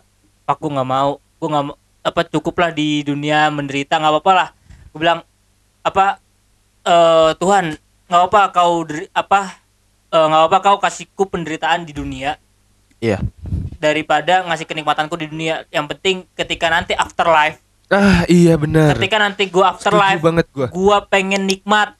aku 0.45 0.67
nggak 0.69 0.85
mau 0.85 1.19
gue 1.19 1.49
nggak 1.49 1.65
apa 2.03 2.21
cukuplah 2.29 2.71
di 2.71 3.03
dunia 3.03 3.47
menderita 3.49 3.97
nggak 3.97 4.13
apa-apa 4.13 4.33
lah 4.33 4.49
gue 4.91 4.99
bilang 4.99 5.21
apa 5.81 6.19
eh 6.83 7.31
Tuhan 7.35 7.75
nggak 8.07 8.23
apa 8.25 8.41
kau 8.53 8.83
deri, 8.83 9.07
apa 9.11 9.59
eh, 10.09 10.27
nggak 10.27 10.45
apa 10.47 10.59
kau 10.61 10.77
kasihku 10.79 11.27
penderitaan 11.27 11.83
di 11.83 11.93
dunia 11.93 12.39
Iya. 12.97 13.21
daripada 13.77 14.41
ngasih 14.43 14.65
kenikmatanku 14.65 15.15
di 15.15 15.29
dunia 15.29 15.69
yang 15.69 15.85
penting 15.87 16.25
ketika 16.33 16.67
nanti 16.67 16.93
afterlife 16.93 17.61
Ah 17.87 18.25
iya 18.27 18.57
benar. 18.57 18.97
ketika 18.97 19.21
nanti 19.21 19.47
gue 19.47 19.61
Setuju 19.61 19.71
afterlife 19.71 20.19
banget 20.19 20.47
gua. 20.51 20.67
gue 20.67 20.97
pengen 21.07 21.45
nikmat 21.45 21.93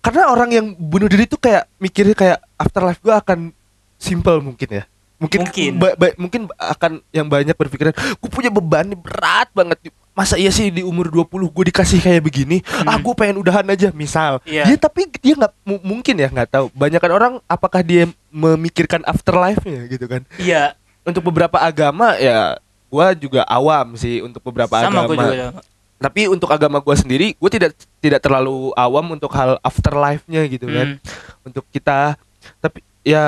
Karena 0.00 0.28
orang 0.28 0.50
yang 0.50 0.66
bunuh 0.74 1.08
diri 1.08 1.24
tuh 1.24 1.38
kayak 1.38 1.64
mikirnya 1.78 2.12
kayak 2.12 2.38
afterlife 2.54 3.00
gua 3.00 3.24
akan 3.24 3.56
simple 3.96 4.36
mungkin 4.42 4.68
ya. 4.68 4.84
Mungkin 5.24 5.40
Mungkin. 5.42 5.70
ba- 5.76 5.96
ba- 5.96 6.16
mungkin 6.16 6.42
akan 6.52 6.92
yang 7.10 7.26
banyak 7.26 7.52
berpikiran, 7.52 7.90
gue 7.92 8.30
punya 8.30 8.48
beban 8.48 8.84
nih 8.84 8.96
berat 8.96 9.48
banget. 9.50 9.78
Masa 10.10 10.34
iya 10.34 10.48
sih 10.48 10.68
di 10.68 10.78
umur 10.80 11.08
20 11.08 11.26
gue 11.48 11.64
dikasih 11.66 11.98
kayak 11.98 12.22
begini? 12.22 12.62
Ah, 12.84 12.94
gue 12.96 13.14
pengen 13.14 13.34
udahan 13.36 13.66
aja, 13.66 13.90
misal. 13.90 14.38
Iya. 14.44 14.62
Dia 14.64 14.76
tapi 14.76 15.10
dia 15.16 15.34
nggak 15.34 15.52
mu- 15.60 15.82
mungkin 15.82 16.14
ya 16.14 16.28
nggak 16.28 16.50
tahu. 16.50 16.66
Banyakan 16.70 17.10
orang 17.10 17.32
apakah 17.44 17.80
dia 17.80 18.06
memikirkan 18.28 19.02
afterlife-nya 19.02 19.86
gitu 19.86 20.04
kan? 20.04 20.22
iya 20.36 20.78
Untuk 21.02 21.20
beberapa 21.22 21.58
agama 21.58 22.14
ya 22.14 22.56
gua 22.86 23.10
juga 23.12 23.42
awam 23.44 23.92
sih 23.94 24.18
untuk 24.18 24.40
beberapa 24.40 24.78
sama 24.78 25.04
gue 25.04 25.12
agama. 25.12 25.24
juga 25.26 25.48
Tapi 25.96 26.20
untuk 26.26 26.46
agama 26.48 26.78
gua 26.78 26.94
sendiri, 26.94 27.32
gue 27.32 27.50
tidak 27.50 27.70
tidak 27.98 28.20
terlalu 28.20 28.70
awam 28.74 29.06
untuk 29.10 29.28
hal 29.30 29.56
afterlife-nya 29.60 30.46
gitu 30.46 30.64
kan. 30.66 30.94
Hmm. 30.94 31.44
Untuk 31.44 31.64
kita, 31.68 32.14
tapi 32.58 32.80
ya 33.02 33.24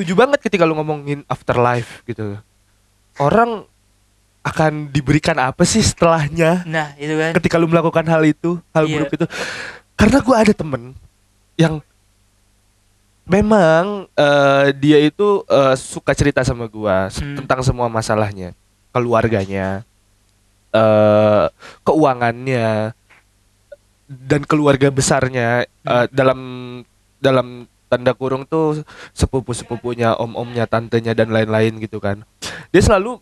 setuju 0.00 0.16
banget 0.16 0.40
ketika 0.40 0.64
lu 0.64 0.72
ngomongin 0.72 1.20
afterlife 1.28 2.00
gitu. 2.04 2.40
Orang 3.20 3.68
akan 4.40 4.88
diberikan 4.88 5.36
apa 5.36 5.60
sih 5.62 5.84
setelahnya? 5.84 6.64
Nah 6.64 6.96
itu 6.96 7.12
kan 7.12 7.36
Ketika 7.36 7.60
lu 7.60 7.68
melakukan 7.68 8.08
hal 8.08 8.24
itu, 8.24 8.56
hal 8.72 8.88
Iya. 8.88 8.92
buruk 8.96 9.12
itu. 9.12 9.26
Karena 9.92 10.18
gua 10.24 10.40
ada 10.40 10.56
temen 10.56 10.96
yang 11.54 11.84
memang 13.28 14.08
eh, 14.10 14.72
dia 14.74 14.98
itu 14.98 15.44
eh, 15.44 15.76
suka 15.76 16.16
cerita 16.16 16.40
sama 16.40 16.64
gua 16.64 17.12
se- 17.12 17.20
Hmm. 17.20 17.36
tentang 17.36 17.60
semua 17.60 17.86
masalahnya, 17.86 18.56
keluarganya, 18.90 19.84
eh 20.72 21.44
keuangannya 21.84 22.96
dan 24.08 24.40
keluarga 24.42 24.88
besarnya 24.88 25.68
eh, 25.68 26.06
dalam 26.10 26.40
dalam 27.20 27.68
tanda 27.90 28.14
kurung 28.14 28.46
tuh 28.46 28.86
sepupu-sepupunya, 29.10 30.14
om-omnya, 30.14 30.64
tantenya 30.64 31.10
dan 31.12 31.34
lain-lain 31.34 31.82
gitu 31.82 31.98
kan. 31.98 32.22
Dia 32.70 32.80
selalu 32.80 33.18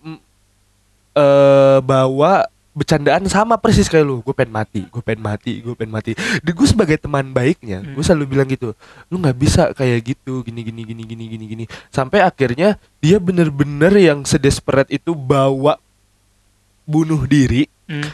eh 1.16 1.78
bawa 1.80 2.46
bercandaan 2.70 3.26
sama 3.26 3.58
persis 3.58 3.90
kayak 3.90 4.06
lu 4.06 4.22
gue 4.22 4.30
pengen 4.30 4.54
mati 4.54 4.87
gue 4.87 5.02
pengen 5.02 5.18
mati 5.18 5.58
gue 5.58 5.75
pengen 5.75 5.90
mati 5.90 6.14
dan 6.14 6.52
gue 6.54 6.68
sebagai 6.68 6.94
teman 6.94 7.26
baiknya 7.34 7.82
Hmm. 7.82 7.98
gue 7.98 8.04
selalu 8.06 8.25
bilang 8.30 8.46
gitu 8.46 8.70
lu 9.10 9.18
nggak 9.18 9.34
bisa 9.34 9.62
kayak 9.75 10.14
gitu 10.14 10.46
gini 10.46 10.62
gini 10.62 10.87
gini 10.87 11.02
gini 11.02 11.25
gini 11.26 11.44
gini 11.50 11.64
sampai 11.90 12.22
akhirnya 12.22 12.78
dia 13.02 13.18
bener-bener 13.18 13.90
yang 13.98 14.22
sedesperate 14.22 14.94
itu 14.94 15.10
bawa 15.10 15.82
bunuh 16.87 17.26
diri 17.26 17.66
Hmm. 17.90 18.04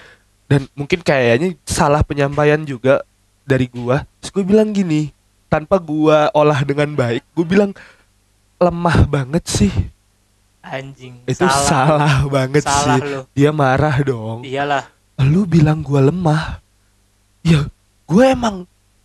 dan 0.49 0.65
mungkin 0.73 1.05
kayaknya 1.05 1.61
salah 1.69 2.01
penyampaian 2.01 2.65
juga 2.65 3.05
dari 3.45 3.69
gua 3.69 4.09
terus 4.17 4.33
gue 4.33 4.45
bilang 4.49 4.73
gini 4.73 5.13
tanpa 5.55 5.79
gua 5.79 6.35
olah 6.35 6.67
dengan 6.67 6.91
baik 6.91 7.23
gue 7.31 7.47
bilang 7.47 7.71
lemah 8.59 9.07
banget 9.07 9.47
sih. 9.47 9.71
Anjing 10.59 11.21
itu 11.29 11.45
salah, 11.45 12.25
banget 12.27 12.65
salah 12.65 12.99
sih. 12.99 13.07
lu. 13.07 13.21
Dia 13.31 13.51
marah 13.53 13.95
dong. 14.01 14.43
Iyalah. 14.43 14.89
Lu 15.23 15.47
bilang 15.47 15.79
gua 15.79 16.03
lemah. 16.03 16.59
Ya 17.45 17.69
gue 18.05 18.25
emang 18.25 18.65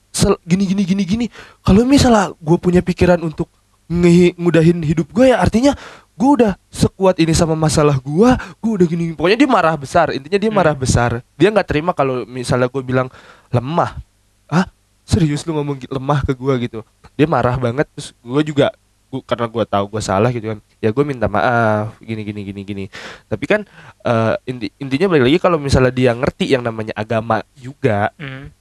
sel- 0.10 0.40
gini 0.42 0.64
gini 0.66 0.82
gini 0.82 1.04
gini. 1.04 1.26
Kalau 1.62 1.84
misalnya 1.84 2.32
gue 2.34 2.58
punya 2.58 2.80
pikiran 2.80 3.20
untuk 3.20 3.52
ngudahin 3.90 4.80
hidup 4.86 5.10
gue 5.10 5.34
ya 5.34 5.42
artinya 5.42 5.74
gue 6.14 6.30
udah 6.30 6.54
sekuat 6.70 7.18
ini 7.18 7.34
sama 7.34 7.58
masalah 7.58 7.98
gue 7.98 8.30
gue 8.62 8.72
udah 8.80 8.88
gini 8.88 9.12
pokoknya 9.12 9.38
dia 9.38 9.50
marah 9.50 9.76
besar. 9.76 10.16
Intinya 10.16 10.40
dia 10.40 10.48
Hmm. 10.48 10.58
marah 10.58 10.76
besar. 10.76 11.20
Dia 11.36 11.52
nggak 11.52 11.68
terima 11.68 11.92
kalau 11.92 12.24
misalnya 12.24 12.72
gue 12.72 12.80
bilang 12.82 13.12
lemah. 13.52 14.00
Ah 14.48 14.66
serius 15.10 15.42
lu 15.44 15.58
ngomong 15.58 15.82
lemah 15.90 16.22
ke 16.22 16.32
gue 16.32 16.54
gitu 16.64 16.80
dia 17.18 17.26
marah 17.26 17.58
banget 17.58 17.90
terus 17.90 18.14
gue 18.14 18.44
juga 18.46 18.70
gua, 19.10 19.26
karena 19.26 19.50
gue 19.50 19.64
tahu 19.66 19.86
gue 19.90 20.02
salah 20.02 20.30
gitu 20.30 20.54
kan 20.54 20.60
ya 20.78 20.94
gue 20.94 21.02
minta 21.02 21.26
maaf 21.26 21.98
gini 21.98 22.22
gini 22.22 22.42
gini 22.46 22.62
gini 22.62 22.86
tapi 23.26 23.50
kan 23.50 23.66
eh, 24.06 24.36
inti, 24.46 24.70
intinya 24.78 25.10
balik 25.10 25.26
lagi 25.26 25.40
kalau 25.42 25.58
misalnya 25.58 25.90
dia 25.90 26.14
ngerti 26.14 26.54
yang 26.54 26.62
namanya 26.62 26.94
agama 26.94 27.42
juga 27.58 28.14
Hmm. 28.16 28.54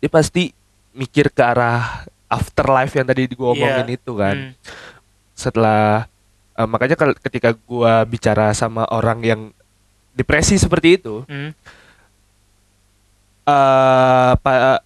dia 0.00 0.08
pasti 0.08 0.56
mikir 0.96 1.28
ke 1.28 1.42
arah 1.44 2.08
afterlife 2.26 2.96
yang 2.96 3.04
tadi 3.04 3.28
gue 3.28 3.36
omongin 3.46 3.84
Iya. 3.84 3.96
itu 4.00 4.12
kan 4.16 4.34
Hmm. 4.34 4.52
setelah 5.36 6.08
eh, 6.56 6.64
makanya 6.64 6.96
ketika 7.20 7.52
gue 7.52 7.92
bicara 8.08 8.56
sama 8.56 8.88
orang 8.88 9.20
yang 9.20 9.40
depresi 10.16 10.56
seperti 10.56 10.96
itu 10.96 11.20
Hmm. 11.28 11.52
eh 13.46 14.32
pa- 14.36 14.80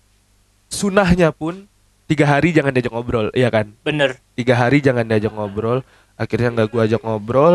sunahnya 0.71 1.35
pun 1.35 1.67
tiga 2.07 2.25
hari 2.25 2.51
jangan 2.51 2.71
diajak 2.71 2.95
ngobrol 2.95 3.29
iya 3.35 3.51
kan? 3.51 3.75
Bener. 3.83 4.23
Tiga 4.33 4.57
hari 4.57 4.81
jangan 4.81 5.05
diajak 5.05 5.31
ngobrol. 5.31 5.83
Akhirnya 6.15 6.55
nggak 6.55 6.69
gua 6.71 6.83
ajak 6.87 7.03
ngobrol 7.03 7.55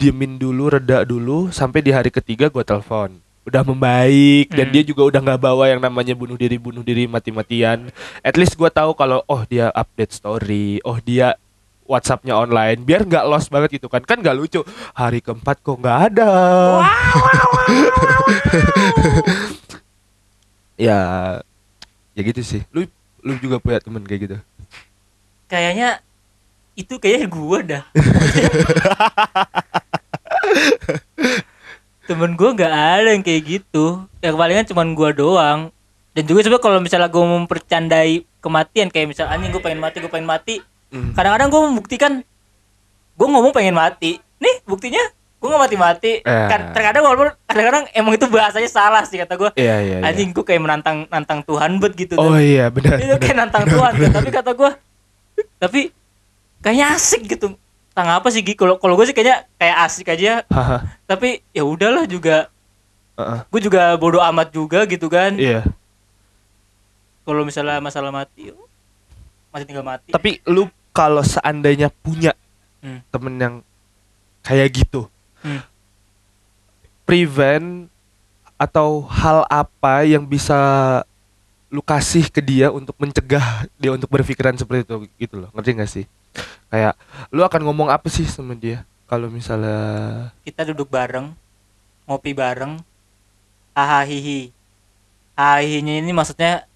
diemin 0.00 0.36
dulu 0.36 0.72
reda 0.72 1.04
dulu 1.04 1.52
sampai 1.52 1.84
di 1.84 1.92
hari 1.92 2.08
ketiga 2.08 2.48
gua 2.48 2.64
telepon. 2.64 3.20
Udah 3.44 3.60
membaik 3.60 4.52
dan 4.52 4.68
Hmm. 4.68 4.74
dia 4.76 4.82
juga 4.84 5.08
udah 5.08 5.20
nggak 5.20 5.40
bawa 5.40 5.64
yang 5.68 5.80
namanya 5.80 6.12
bunuh 6.12 6.36
diri 6.36 6.56
bunuh 6.56 6.80
diri 6.80 7.04
mati-matian. 7.04 7.88
At 8.20 8.36
least 8.36 8.56
gua 8.56 8.68
tahu 8.68 8.92
kalau 8.92 9.24
oh 9.24 9.42
dia 9.44 9.72
update 9.72 10.12
story 10.12 10.80
oh 10.84 11.00
dia 11.00 11.36
WhatsAppnya 11.90 12.38
online 12.38 12.86
biar 12.86 13.02
nggak 13.02 13.26
lost 13.26 13.50
banget 13.50 13.80
gitu 13.80 13.90
kan. 13.90 14.00
Kan 14.06 14.22
nggak 14.22 14.36
lucu. 14.38 14.62
Hari 14.94 15.18
keempat 15.20 15.58
kok 15.60 15.76
nggak 15.76 15.98
ada. 16.12 16.30
Ya 20.80 21.00
ya 22.14 22.20
gitu 22.26 22.40
sih. 22.42 22.62
Lu 22.74 22.86
lu 23.20 23.36
juga 23.38 23.60
punya 23.60 23.80
temen 23.80 24.02
kayak 24.04 24.20
gitu? 24.26 24.36
Kayaknya 25.50 26.00
itu 26.78 26.94
kayaknya 26.96 27.26
gua 27.28 27.58
dah. 27.62 27.84
Temen 32.08 32.34
gua 32.34 32.50
nggak 32.56 32.74
ada 32.74 33.08
yang 33.14 33.22
kayak 33.22 33.42
gitu. 33.46 34.02
Yang 34.24 34.34
palingan 34.34 34.66
cuman 34.66 34.88
gua 34.96 35.10
doang. 35.14 35.60
Dan 36.10 36.26
juga 36.26 36.42
coba 36.50 36.58
kalau 36.58 36.78
misalnya 36.82 37.06
gua 37.06 37.24
mempercandai 37.38 38.26
kematian 38.40 38.88
kayak 38.90 39.14
misalnya 39.14 39.36
anjing 39.36 39.52
gua 39.52 39.62
pengen 39.62 39.80
mati 39.82 39.96
gua 40.02 40.12
pengen 40.12 40.28
mati. 40.28 40.56
Hmm. 40.90 41.14
kadang-kadang 41.14 41.54
gua 41.54 41.70
membuktikan 41.70 42.12
gua 43.14 43.28
ngomong 43.30 43.54
pengen 43.54 43.78
mati. 43.78 44.18
Nih 44.42 44.56
buktinya 44.66 44.98
gua 45.40 45.48
nggak 45.50 45.62
mati-mati 45.64 46.12
Eh. 46.20 46.46
kan 46.46 46.70
terkadang 46.70 47.02
walaupun 47.02 47.32
kadang-kadang 47.42 47.84
emang 47.90 48.12
itu 48.12 48.26
bahasanya 48.26 48.68
salah 48.68 49.02
sih 49.02 49.16
kata 49.16 49.34
gua 49.34 49.50
Iya 49.52 49.76
iya. 49.80 49.96
iya. 49.96 50.04
anjing 50.04 50.30
gua 50.30 50.44
kayak 50.44 50.60
menantang 50.60 51.08
nantang 51.08 51.40
Tuhan 51.42 51.76
bet 51.76 51.92
gitu 51.94 52.14
Oh 52.14 52.36
iya 52.36 52.68
benar. 52.68 52.96
itu 52.96 53.08
kayak 53.10 53.24
benar. 53.26 53.36
nantang 53.42 53.64
Tuhan 53.66 53.92
kan. 53.94 54.10
tapi 54.12 54.28
kata 54.30 54.50
gue 54.52 54.70
tapi 55.56 55.80
kayaknya 56.60 56.86
asik 56.92 57.24
gitu 57.26 57.56
tentang 57.90 58.08
apa 58.14 58.28
sih 58.28 58.44
kalau 58.50 58.76
kalau 58.76 58.94
gue 58.94 59.04
sih 59.04 59.12
kayaknya 59.12 59.48
kayak 59.56 59.76
asik 59.82 60.06
aja 60.08 60.44
tapi 61.04 61.40
ya 61.50 61.64
udahlah 61.64 62.04
juga 62.04 62.52
Heeh. 63.16 63.40
gue 63.46 63.60
juga 63.62 63.96
bodoh 63.96 64.20
amat 64.22 64.48
juga 64.50 64.84
gitu 64.84 65.08
kan 65.08 65.34
Iya. 65.34 65.64
kalau 67.22 67.42
misalnya 67.42 67.78
masalah 67.78 68.10
mati 68.10 68.52
masih 69.48 69.64
tinggal 69.64 69.82
mati 69.82 70.10
Tapi 70.10 70.44
lu 70.44 70.66
kalau 70.90 71.22
seandainya 71.22 71.88
punya 71.94 72.36
Hmm. 72.80 73.04
temen 73.08 73.34
yang 73.36 73.54
kayak 74.40 74.72
gitu, 74.72 75.12
Hmm. 75.40 75.64
prevent 77.08 77.88
atau 78.60 79.08
hal 79.08 79.48
apa 79.48 80.04
yang 80.04 80.28
bisa 80.28 80.54
lu 81.72 81.80
kasih 81.80 82.28
ke 82.28 82.44
dia 82.44 82.68
untuk 82.68 82.92
mencegah 83.00 83.64
dia 83.80 83.94
untuk 83.94 84.10
berpikiran 84.10 84.52
seperti 84.58 84.84
itu 84.84 84.94
gitu 85.16 85.34
loh. 85.46 85.50
Ngerti 85.56 85.70
gak 85.80 85.90
sih? 85.90 86.04
Kayak 86.68 86.94
lu 87.32 87.40
akan 87.40 87.60
ngomong 87.66 87.88
apa 87.88 88.10
sih 88.12 88.26
sama 88.28 88.52
dia? 88.52 88.84
Kalau 89.08 89.26
misalnya 89.26 90.30
kita 90.44 90.66
duduk 90.70 90.90
bareng 90.92 91.34
ngopi 92.06 92.30
bareng 92.36 92.78
hahaha. 93.74 94.06
Hihi 94.06 94.52
hahihinya 95.34 95.94
ini 96.04 96.12
maksudnya 96.12 96.68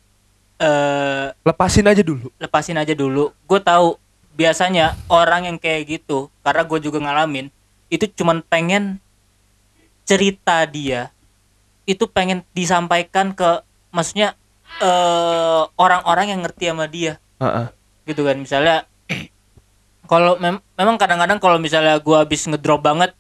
eh 0.59 1.30
lepasin 1.44 1.87
aja 1.90 2.00
dulu. 2.00 2.30
lepasin 2.40 2.80
aja 2.80 2.94
dulu. 2.94 3.30
Gue 3.47 3.61
tahu 3.61 4.00
biasanya 4.35 4.99
orang 5.06 5.47
yang 5.47 5.59
kayak 5.61 6.00
gitu 6.00 6.26
karena 6.42 6.62
gue 6.66 6.78
juga 6.83 6.99
ngalamin 6.99 7.53
itu 7.88 8.05
cuman 8.11 8.41
pengen 8.45 8.99
cerita 10.05 10.64
dia 10.69 11.09
itu 11.85 12.05
pengen 12.09 12.45
disampaikan 12.57 13.33
ke 13.37 13.61
maksudnya 13.93 14.37
eh 14.81 15.62
orang-orang 15.76 16.33
yang 16.35 16.41
ngerti 16.43 16.73
sama 16.73 16.88
dia 16.88 17.21
Heeh. 17.41 17.67
gitu 18.09 18.25
kan 18.25 18.37
misalnya 18.37 18.88
kalau 20.11 20.37
mem- 20.41 20.64
memang 20.76 20.97
kadang-kadang 20.97 21.38
kalau 21.38 21.57
misalnya 21.61 22.00
gue 22.00 22.17
habis 22.17 22.45
ngedrop 22.49 22.81
banget 22.81 23.12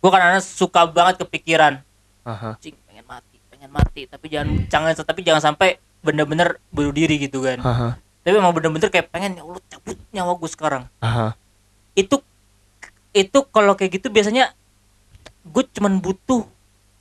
gue 0.00 0.10
kadang-kadang 0.10 0.44
suka 0.44 0.86
banget 0.90 1.22
kepikiran 1.22 1.80
Aha. 2.26 2.58
cing 2.60 2.76
pengen 2.86 3.06
mati 3.06 3.36
pengen 3.48 3.70
mati 3.70 4.02
tapi 4.06 4.26
jangan 4.28 4.48
jangan 4.68 4.90
tapi 5.02 5.20
jangan 5.24 5.42
sampai 5.42 5.78
bener-bener 6.00 6.58
bunuh 6.72 6.92
diri 6.92 7.16
gitu 7.16 7.42
kan 7.46 7.58
Aha. 7.62 7.88
tapi 8.22 8.34
emang 8.36 8.52
bener-bener 8.52 8.90
kayak 8.90 9.08
pengen 9.08 9.38
ya 9.38 9.42
Allah 9.46 9.62
cabut 9.70 9.96
nyawa 10.12 10.32
gue 10.36 10.50
sekarang 10.50 10.82
Aha. 11.00 11.32
itu 11.94 12.20
itu 13.10 13.38
kalau 13.50 13.74
kayak 13.74 13.98
gitu 13.98 14.08
biasanya 14.08 14.54
gue 15.42 15.64
cuman 15.72 15.98
butuh 15.98 16.46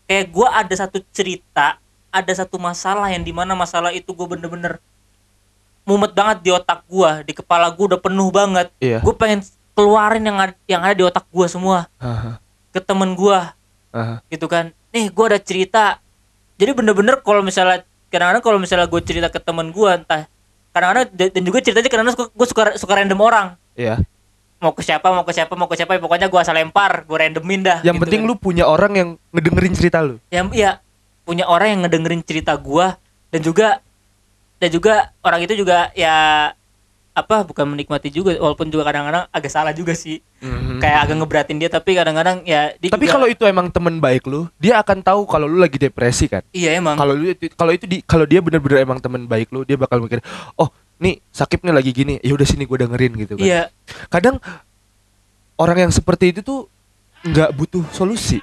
kayak 0.05 0.29
gue 0.29 0.47
ada 0.47 0.73
satu 0.73 1.03
cerita 1.11 1.77
ada 2.09 2.31
satu 2.33 2.57
masalah 2.57 3.13
yang 3.13 3.21
di 3.21 3.29
mana 3.29 3.53
masalah 3.53 3.93
itu 3.93 4.09
gue 4.09 4.25
bener-bener 4.25 4.81
mumet 5.85 6.13
banget 6.13 6.37
di 6.41 6.49
otak 6.49 6.85
gue 6.85 7.11
di 7.25 7.33
kepala 7.33 7.69
gue 7.69 7.85
udah 7.93 8.01
penuh 8.01 8.29
banget 8.29 8.69
Iya. 8.77 9.01
gue 9.01 9.13
pengen 9.13 9.41
keluarin 9.73 10.21
yang 10.21 10.37
ada, 10.37 10.53
yang 10.65 10.81
ada 10.81 10.93
di 10.93 11.05
otak 11.05 11.25
gue 11.29 11.45
semua 11.45 11.85
Aha. 11.97 12.41
ke 12.69 12.79
temen 12.79 13.13
gue 13.13 13.39
Aha. 13.93 14.21
gitu 14.29 14.45
kan 14.45 14.73
nih 14.89 15.09
gue 15.09 15.25
ada 15.25 15.39
cerita 15.39 15.83
jadi 16.57 16.73
bener-bener 16.73 17.21
kalau 17.21 17.45
misalnya 17.45 17.85
kadang-kadang 18.09 18.41
kalau 18.41 18.57
misalnya 18.57 18.89
gue 18.89 19.01
cerita 19.01 19.29
ke 19.29 19.37
temen 19.37 19.69
gue 19.69 19.89
entah 19.89 20.25
kadang-kadang 20.73 21.05
dan 21.13 21.41
juga 21.41 21.57
ceritanya 21.61 21.89
kadang-kadang 21.89 22.29
gue 22.29 22.47
suka 22.49 22.61
suka 22.77 22.93
random 22.97 23.21
orang 23.21 23.47
Iya. 23.73 24.01
Mau 24.59 24.71
ke 24.71 24.81
siapa 24.81 25.07
mau 25.07 25.23
ke 25.23 25.31
siapa 25.31 25.53
mau 25.53 25.65
ke 25.65 25.75
siapa 25.75 25.91
ya 25.91 25.99
pokoknya 25.99 26.27
gue 26.27 26.35
asal 26.37 26.51
lempar 26.51 27.03
gue 27.03 27.17
randomin 27.17 27.61
dah 27.61 27.79
Yang 27.79 27.95
gitu 27.95 28.03
penting 28.03 28.21
kan. 28.21 28.27
lu 28.27 28.35
punya 28.35 28.63
orang 28.63 28.91
yang 28.93 29.09
ngedengerin 29.31 29.73
cerita 29.73 29.99
lu. 29.99 30.19
yang 30.27 30.51
iya 30.51 30.83
punya 31.23 31.45
orang 31.45 31.67
yang 31.71 31.81
ngedengerin 31.83 32.21
cerita 32.21 32.53
gue 32.53 32.87
dan 33.29 33.39
juga 33.39 33.79
dan 34.57 34.69
juga 34.69 34.93
orang 35.21 35.41
itu 35.41 35.55
juga 35.55 35.87
ya 35.93 36.15
apa 37.09 37.43
bukan 37.43 37.67
menikmati 37.67 38.07
juga 38.09 38.31
walaupun 38.33 38.67
juga 38.67 38.83
kadang-kadang 38.85 39.27
agak 39.29 39.47
salah 39.49 39.71
juga 39.71 39.91
sih 39.91 40.23
kayak 40.79 40.99
agak 41.03 41.15
ngeberatin 41.17 41.57
dia 41.57 41.67
tapi 41.67 41.91
kadang-kadang 41.93 42.43
ya 42.43 42.71
dia. 42.73 42.87
Tapi 42.87 43.03
juga- 43.03 43.13
kalau 43.13 43.27
itu 43.27 43.43
emang 43.43 43.67
temen 43.67 43.99
baik 43.99 44.23
lu, 44.23 44.47
dia 44.55 44.79
akan 44.79 44.99
tahu 44.99 45.21
kalau 45.25 45.43
lu 45.43 45.59
lagi 45.59 45.75
depresi 45.75 46.27
kan. 46.27 46.43
iya 46.49 46.75
emang 46.75 46.95
Kalau 46.95 47.11
lu 47.11 47.27
kalau 47.53 47.71
itu 47.71 47.83
di 47.83 47.99
kalau 48.01 48.23
dia 48.23 48.39
bener-bener 48.39 48.79
emang 48.79 48.97
temen 48.97 49.23
baik 49.23 49.51
lu, 49.51 49.63
dia 49.63 49.75
bakal 49.75 49.99
mikir, 49.99 50.23
"Oh, 50.55 50.71
nih 50.99 51.23
sakit 51.31 51.63
nih 51.63 51.73
lagi 51.73 51.91
gini. 51.91 52.19
Ya 52.19 52.35
udah 52.35 52.43
sini 52.43 52.63
gue 52.63 52.77
dengerin 52.77 53.13
gitu 53.17 53.33
kan." 53.35 53.43
iya 53.43 53.71
Kadang 54.07 54.37
orang 55.55 55.87
yang 55.87 55.91
seperti 55.91 56.31
itu 56.31 56.39
tuh 56.39 56.67
nggak 57.21 57.51
butuh 57.51 57.83
solusi. 57.91 58.39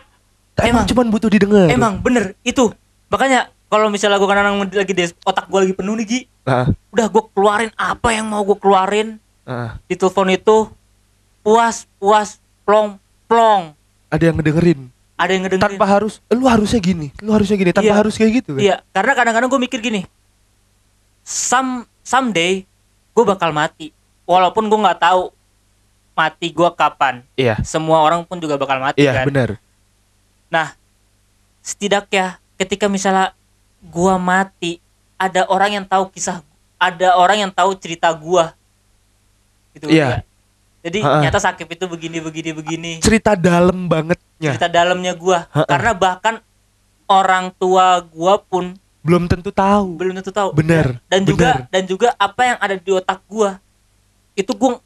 Emang, 0.56 0.82
Emang. 0.82 0.84
cuman 0.88 1.06
butuh 1.12 1.28
didengar. 1.28 1.68
emang 1.68 2.00
bener 2.00 2.32
itu 2.40 2.72
makanya 3.12 3.52
kalau 3.68 3.92
misalnya 3.92 4.16
gue 4.16 4.24
kadang-kadang 4.24 4.56
lagi 4.72 4.92
di 4.96 5.04
otak 5.20 5.52
gue 5.52 5.60
lagi 5.68 5.74
penuh 5.76 5.92
nih 6.00 6.06
Gi 6.08 6.20
Nah, 6.48 6.64
udah 6.94 7.06
gue 7.12 7.22
keluarin 7.36 7.68
apa 7.76 8.08
yang 8.16 8.24
mau 8.24 8.40
gue 8.40 8.56
keluarin 8.56 9.20
nah, 9.44 9.76
di 9.84 9.92
telepon 9.92 10.32
itu 10.32 10.72
puas 11.44 11.84
puas 12.00 12.40
plong 12.64 12.96
plong 13.28 13.76
ada 14.08 14.22
yang 14.24 14.40
ngedengerin 14.40 14.88
ada 15.20 15.28
yang 15.28 15.44
ngedengerin 15.44 15.76
tanpa 15.76 15.84
harus 15.84 16.24
lu 16.32 16.48
harusnya 16.48 16.80
gini, 16.80 17.12
lu 17.20 17.36
harusnya 17.36 17.56
gini, 17.60 17.72
tanpa 17.76 17.92
Iya. 17.92 18.00
harus 18.00 18.14
kayak 18.16 18.32
gitu 18.40 18.50
kan. 18.56 18.62
iya 18.64 18.76
karena 18.96 19.12
kadang-kadang 19.12 19.48
gue 19.52 19.60
mikir 19.60 19.80
gini 19.84 20.08
some 21.20 21.84
someday 22.06 22.62
gue 23.10 23.24
bakal 23.26 23.50
mati 23.50 23.90
walaupun 24.22 24.62
gue 24.64 24.78
nggak 24.78 25.00
tahu 25.00 25.34
mati 26.14 26.46
gue 26.48 26.70
kapan 26.72 27.26
Iya. 27.34 27.58
semua 27.60 27.98
orang 28.00 28.22
pun 28.22 28.38
juga 28.38 28.54
bakal 28.54 28.78
mati 28.78 29.02
Iya, 29.02 29.12
kan 29.12 29.26
benar. 29.26 29.50
nah 30.46 30.78
setidaknya 31.60 32.38
ketika 32.56 32.86
misalnya 32.86 33.34
gue 33.82 34.14
mati 34.16 34.78
ada 35.16 35.44
orang 35.46 35.74
yang 35.74 35.84
tahu 35.84 36.08
kisah 36.08 36.40
ada 36.76 37.16
orang 37.16 37.40
yang 37.40 37.50
tahu 37.50 37.74
cerita 37.74 38.12
gue 38.12 38.44
gitu 39.74 39.90
Iya. 39.90 40.06
ya. 40.06 40.18
jadi 40.82 40.98
Ha-ha. 41.02 41.20
nyata 41.20 41.40
sakit 41.42 41.66
itu 41.68 41.84
begini 41.84 42.18
begini 42.20 42.50
begini 42.52 42.92
Cerita 43.02 43.34
dalam 43.34 43.90
bangetnya. 43.90 44.54
cerita 44.54 44.70
dalamnya 44.70 45.12
gua 45.12 45.50
Ha-ha. 45.50 45.66
karena 45.66 45.92
bahkan 45.92 46.34
orang 47.04 47.50
tua 47.52 47.98
gua 48.06 48.38
pun 48.38 48.72
Belum 49.06 49.24
tentu 49.24 49.48
tahu. 49.48 49.94
belum 49.94 50.12
tentu 50.16 50.30
tahu 50.30 50.50
Bener, 50.52 50.98
dan 51.06 51.22
juga 51.22 51.48
bener. 51.54 51.70
dan 51.70 51.82
juga 51.86 52.08
apa 52.16 52.42
yang 52.44 52.58
ada 52.58 52.74
di 52.74 52.90
otak 52.90 53.22
gua 53.24 53.62
itu 54.34 54.50
gua 54.52 54.82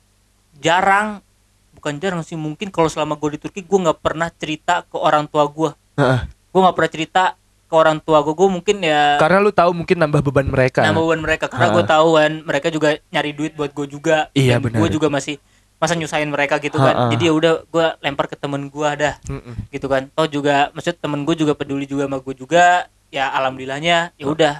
jarang 0.54 1.24
bukan 1.72 1.96
jarang 1.96 2.20
sih 2.20 2.36
mungkin 2.36 2.68
kalau 2.68 2.86
selama 2.86 3.16
gua 3.16 3.30
di 3.30 3.40
Turki 3.40 3.60
gua 3.62 3.88
nggak 3.88 3.98
pernah 3.98 4.28
cerita 4.30 4.84
ke 4.84 4.94
orang 4.94 5.24
tua 5.24 5.44
gua 5.46 5.72
Heeh. 5.96 6.20
gua 6.46 6.60
nggak 6.62 6.76
pernah 6.76 6.92
cerita 6.92 7.22
ke 7.64 7.74
orang 7.74 7.96
tua 7.98 8.20
gua 8.20 8.34
gua 8.34 8.48
mungkin 8.50 8.76
ya 8.78 9.16
Karena 9.16 9.38
lu 9.38 9.50
tahu 9.50 9.70
mungkin 9.72 9.96
nambah 9.96 10.20
beban 10.22 10.46
mereka. 10.46 10.82
nama 10.82 11.00
beban 11.00 11.18
mereka 11.18 11.46
karena 11.46 11.66
Ha-ha. 11.66 11.74
gua 11.74 11.84
tahu 11.86 12.08
kan 12.14 12.32
mereka 12.42 12.68
juga 12.68 12.88
nyari 13.08 13.32
duit 13.32 13.52
buat 13.54 13.70
gua 13.70 13.86
juga 13.86 14.16
Iya, 14.32 14.58
benar. 14.58 14.76
gua 14.76 14.88
juga 14.88 15.08
masih 15.08 15.40
masa 15.76 15.96
nyusahin 15.96 16.28
mereka 16.28 16.58
gitu 16.58 16.76
kan 16.76 16.92
Ha-ha. 16.92 17.10
jadi 17.10 17.24
ya 17.24 17.32
udah 17.32 17.52
gua 17.66 17.96
lempar 17.98 18.28
ke 18.28 18.36
temen 18.36 18.68
gua 18.68 18.92
dah 18.92 19.16
Mm-mm. 19.24 19.56
gitu 19.70 19.86
kan 19.86 20.12
toh 20.12 20.28
juga 20.28 20.68
maksud 20.70 20.92
temen 20.94 21.24
gue 21.24 21.32
juga 21.34 21.56
peduli 21.56 21.88
juga 21.88 22.04
sama 22.04 22.20
gue 22.20 22.34
juga 22.36 22.84
ya 23.10 23.28
alhamdulillahnya 23.34 24.14
ya 24.14 24.26
udah 24.26 24.54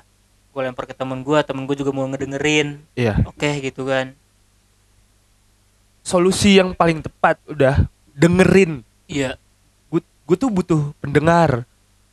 gue 0.51 0.61
lempar 0.61 0.85
ke 0.85 0.95
temen 0.95 1.23
gue 1.23 1.39
temen 1.47 1.63
gue 1.65 1.77
juga 1.79 1.95
mau 1.95 2.07
ngedengerin 2.11 2.83
Iya. 2.95 3.23
oke 3.27 3.51
gitu 3.63 3.87
kan 3.87 4.13
Solusi 6.01 6.59
yang 6.59 6.73
paling 6.73 7.05
tepat 7.05 7.39
udah 7.47 7.87
dengerin. 8.17 8.83
iya 9.07 9.37
Gue 9.91 10.39
tuh 10.39 10.47
butuh 10.47 10.95
pendengar. 11.03 11.67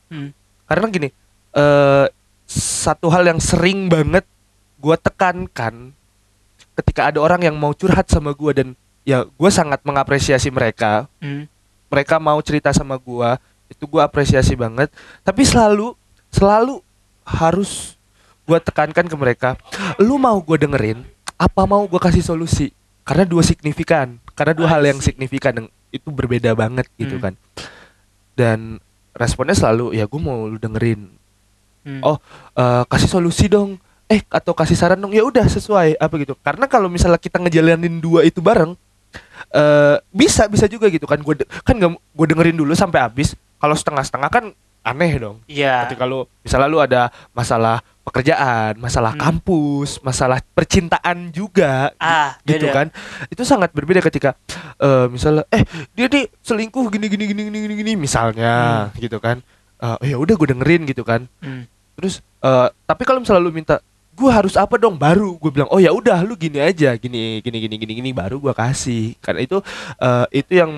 Hmm. 0.10 0.34
Karena 0.66 0.90
gini, 0.90 1.10
eh 1.54 2.06
satu 2.50 3.14
hal 3.14 3.30
yang 3.30 3.38
sering 3.38 3.86
banget 3.86 4.26
gue 4.82 4.96
tekankan 4.98 5.94
ketika 6.74 7.14
ada 7.14 7.22
orang 7.22 7.46
yang 7.46 7.54
mau 7.54 7.78
curhat 7.78 8.10
sama 8.10 8.34
gue 8.34 8.52
dan 8.58 8.68
ya 9.06 9.22
gue 9.22 9.50
sangat 9.54 9.86
mengapresiasi 9.86 10.50
mereka. 10.50 11.06
Hmm. 11.22 11.46
Mereka 11.94 12.18
mau 12.18 12.42
cerita 12.42 12.74
sama 12.74 12.98
gue, 12.98 13.30
itu 13.70 13.86
gue 13.86 14.02
apresiasi 14.02 14.58
banget. 14.58 14.90
Tapi 15.22 15.46
selalu, 15.46 15.94
selalu 16.32 16.82
harus 17.28 17.96
gue 18.48 18.60
tekankan 18.64 19.06
ke 19.12 19.16
mereka, 19.20 19.50
lu 20.00 20.16
mau 20.16 20.40
gue 20.40 20.56
dengerin, 20.56 21.04
apa 21.36 21.62
mau 21.68 21.84
gue 21.84 22.00
kasih 22.00 22.24
solusi? 22.24 22.72
Karena 23.04 23.24
dua 23.28 23.44
signifikan, 23.44 24.20
karena 24.36 24.56
dua 24.56 24.68
I 24.68 24.72
hal 24.76 24.84
yang 24.84 25.00
signifikan 25.00 25.54
yang 25.56 25.68
itu 25.92 26.12
berbeda 26.12 26.52
banget 26.56 26.88
gitu 27.00 27.20
Hmm. 27.20 27.24
kan. 27.24 27.34
Dan 28.36 28.60
responnya 29.16 29.56
selalu 29.56 29.96
ya 29.96 30.06
gue 30.06 30.22
mau 30.22 30.48
lu 30.48 30.60
dengerin. 30.60 31.12
Hmm. 31.88 32.02
Oh, 32.04 32.18
eh, 32.56 32.84
kasih 32.88 33.10
solusi 33.10 33.48
dong. 33.48 33.80
Eh 34.08 34.24
atau 34.28 34.56
kasih 34.56 34.76
saran 34.76 35.00
dong. 35.00 35.12
Ya 35.12 35.24
udah 35.24 35.48
sesuai 35.48 36.00
apa 36.00 36.14
gitu. 36.20 36.36
Karena 36.40 36.68
kalau 36.68 36.88
misalnya 36.88 37.20
kita 37.20 37.40
ngejalanin 37.40 38.00
dua 38.00 38.24
itu 38.28 38.40
bareng, 38.44 38.76
eh 39.56 39.96
bisa 40.12 40.48
bisa 40.52 40.68
juga 40.68 40.92
gitu 40.92 41.08
kan 41.08 41.20
gue 41.20 41.34
kan 41.64 41.76
gue 41.80 42.26
dengerin 42.28 42.60
dulu 42.60 42.76
sampai 42.76 43.04
habis 43.08 43.36
kalau 43.58 43.74
setengah-setengah 43.74 44.30
kan 44.30 44.46
aneh 44.82 45.12
dong 45.18 45.38
Iya. 45.46 45.86
ketika 45.86 46.04
lu 46.04 46.26
misalnya 46.42 46.68
lu 46.68 46.80
ada 46.80 47.02
masalah 47.32 47.80
pekerjaan 48.02 48.78
masalah 48.78 49.12
Hmm. 49.12 49.22
kampus 49.22 50.00
masalah 50.00 50.40
percintaan 50.50 51.30
juga 51.30 51.92
Ah, 51.98 52.40
gitu 52.42 52.66
beda. 52.66 52.74
kan 52.74 52.88
itu 53.28 53.44
sangat 53.44 53.72
berbeda 53.72 54.00
ketika 54.02 54.40
eh 54.78 55.06
misalnya 55.08 55.44
eh 55.50 55.64
dia 55.92 56.08
nih 56.08 56.32
selingkuh 56.40 56.88
gini 56.88 57.08
gini 57.08 57.24
gini 57.26 57.42
gini 57.44 57.76
gini, 57.76 57.92
misalnya 57.96 58.88
gitu 58.96 59.20
kan 59.20 59.44
Eh, 59.78 60.10
ya 60.10 60.18
udah 60.18 60.34
gue 60.34 60.50
dengerin 60.50 60.86
gitu 60.86 61.02
kan 61.02 61.30
Hmm. 61.38 61.70
terus 61.94 62.22
eh 62.40 62.68
tapi 62.84 63.04
kalau 63.04 63.22
misalnya 63.22 63.42
lu 63.42 63.52
minta 63.52 63.78
gue 64.18 64.32
harus 64.34 64.58
apa 64.58 64.82
dong? 64.82 64.98
Baru 64.98 65.38
gue 65.38 65.52
bilang 65.54 65.70
oh 65.70 65.78
ya 65.78 65.94
udah 65.94 66.26
lu 66.26 66.34
gini 66.34 66.58
aja 66.58 66.98
gini 66.98 67.38
gini 67.40 67.58
gini 67.62 67.76
gini 67.78 67.94
gini. 68.02 68.10
Baru 68.12 68.42
gue 68.42 68.50
kasih. 68.52 69.14
Karena 69.22 69.46
itu 69.46 69.62
eh, 70.02 70.26
itu 70.34 70.58
yang 70.58 70.72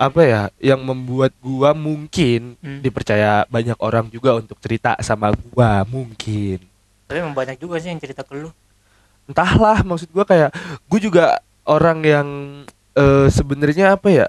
apa 0.00 0.20
ya 0.24 0.42
yang 0.58 0.80
membuat 0.80 1.36
gua 1.38 1.76
mungkin 1.76 2.56
Hmm. 2.58 2.80
dipercaya 2.80 3.44
banyak 3.46 3.76
orang 3.78 4.06
juga 4.08 4.38
untuk 4.38 4.56
cerita 4.58 4.96
sama 5.04 5.30
gua 5.50 5.84
mungkin. 5.84 6.62
Tapi 7.06 7.18
emang 7.20 7.36
banyak 7.36 7.58
juga 7.58 7.76
sih 7.76 7.92
yang 7.92 8.00
cerita 8.00 8.24
ke 8.24 8.32
lu. 8.34 8.48
entahlah 9.22 9.84
maksud 9.86 10.10
gua 10.10 10.26
kayak 10.26 10.50
gue 10.88 10.98
juga 10.98 11.38
orang 11.62 12.02
yang 12.02 12.28
eh, 12.94 13.28
sebenarnya 13.28 13.94
apa 13.94 14.08
ya 14.08 14.26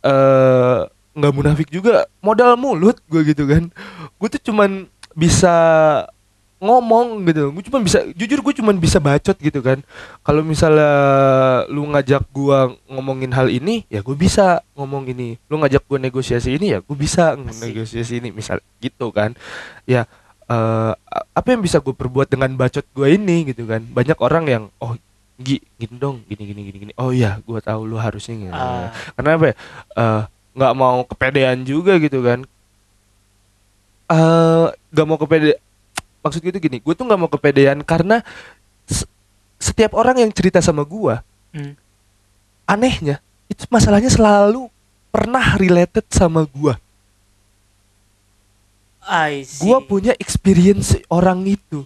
eh 0.00 0.78
nggak 1.10 1.34
munafik 1.34 1.68
juga. 1.68 2.06
Modal 2.22 2.54
mulut 2.56 2.96
gue 3.06 3.20
gitu 3.26 3.44
kan. 3.44 3.68
Gue 4.16 4.28
tuh 4.30 4.40
cuman 4.40 4.86
bisa 5.12 5.52
ngomong 6.60 7.24
gitu 7.24 7.48
gue 7.56 7.64
cuman 7.72 7.80
bisa 7.80 8.04
jujur 8.12 8.44
gue 8.44 8.54
cuman 8.60 8.76
bisa 8.76 9.00
bacot 9.00 9.32
gitu 9.40 9.64
kan 9.64 9.80
kalau 10.20 10.44
misalnya 10.44 10.92
lu 11.72 11.88
ngajak 11.88 12.20
gua 12.28 12.76
ngomongin 12.84 13.32
hal 13.32 13.48
ini 13.48 13.88
ya 13.88 14.04
gue 14.04 14.12
bisa 14.12 14.60
ngomong 14.76 15.08
ini 15.08 15.40
lu 15.48 15.56
ngajak 15.56 15.88
gua 15.88 15.96
negosiasi 15.96 16.60
ini 16.60 16.76
ya 16.76 16.84
gue 16.84 16.96
bisa 16.96 17.32
negosiasi 17.34 18.20
ini 18.20 18.28
misal 18.28 18.60
gitu 18.76 19.08
kan 19.08 19.32
ya 19.88 20.04
a- 20.44 20.92
apa 21.32 21.48
yang 21.48 21.64
bisa 21.64 21.80
gue 21.80 21.96
perbuat 21.96 22.28
dengan 22.28 22.52
bacot 22.52 22.84
gue 22.92 23.08
ini 23.08 23.48
gitu 23.48 23.64
kan 23.64 23.80
banyak 23.80 24.20
orang 24.20 24.44
yang 24.44 24.64
oh 24.84 25.00
Gi, 25.40 25.56
gini 25.80 25.96
dong, 25.96 26.20
gini 26.28 26.52
gini 26.52 26.60
gini 26.68 26.78
gini. 26.84 26.92
Oh 27.00 27.16
iya, 27.16 27.40
gua 27.48 27.64
tahu 27.64 27.88
lu 27.88 27.96
harusnya 27.96 28.36
gini. 28.36 28.52
Ah. 28.52 28.92
Karena 29.16 29.40
apa? 29.40 29.44
ya, 29.48 29.54
eh, 29.96 30.22
nggak 30.52 30.74
mau 30.76 31.00
kepedean 31.08 31.64
juga 31.64 31.96
gitu 31.96 32.20
kan. 32.20 32.44
Eh, 34.12 34.66
nggak 34.92 35.06
mau 35.08 35.16
kepede. 35.16 35.56
Maksud 36.20 36.40
gue 36.40 36.52
itu 36.52 36.60
gini, 36.60 36.78
gue 36.78 36.94
tuh 36.94 37.04
nggak 37.04 37.20
mau 37.20 37.28
kepedean 37.28 37.80
karena 37.80 38.20
s- 38.84 39.08
setiap 39.56 39.96
orang 39.96 40.20
yang 40.20 40.30
cerita 40.32 40.60
sama 40.60 40.84
gua, 40.84 41.24
Hmm. 41.50 41.74
anehnya 42.64 43.18
itu 43.48 43.66
masalahnya 43.66 44.08
selalu 44.08 44.68
pernah 45.10 45.56
related 45.56 46.06
sama 46.08 46.46
see. 49.42 49.58
Gua 49.58 49.82
punya 49.82 50.12
experience 50.20 50.94
orang 51.10 51.42
itu. 51.48 51.82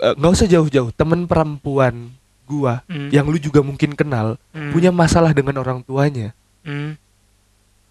Eh, 0.00 0.14
nggak 0.16 0.32
usah 0.32 0.48
jauh-jauh, 0.48 0.90
temen 0.90 1.28
perempuan 1.28 2.08
gua 2.44 2.80
Hmm. 2.88 3.10
yang 3.12 3.26
lu 3.28 3.36
juga 3.36 3.60
mungkin 3.60 3.92
kenal 3.92 4.40
Hmm. 4.50 4.72
punya 4.72 4.88
masalah 4.88 5.34
dengan 5.36 5.60
orang 5.60 5.82
tuanya. 5.82 6.32
Hmm. 6.64 6.96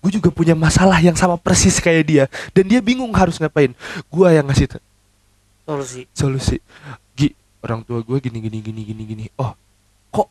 Gue 0.04 0.20
juga 0.20 0.28
punya 0.36 0.52
masalah 0.52 1.00
yang 1.00 1.16
sama 1.16 1.40
persis 1.40 1.80
kayak 1.80 2.04
dia 2.04 2.26
dan 2.52 2.68
dia 2.68 2.84
bingung 2.84 3.14
harus 3.16 3.40
ngapain. 3.40 3.72
Gua 4.12 4.36
yang 4.36 4.44
ngasih 4.52 4.76
solusi. 5.64 6.02
solusi. 6.14 6.58
Gi, 7.18 7.34
orang 7.64 7.82
tua 7.84 8.00
gue 8.04 8.18
gini 8.20 8.40
gini 8.44 8.60
gini 8.60 8.82
gini 8.84 9.04
gini. 9.04 9.24
Oh, 9.40 9.52
kok 10.12 10.28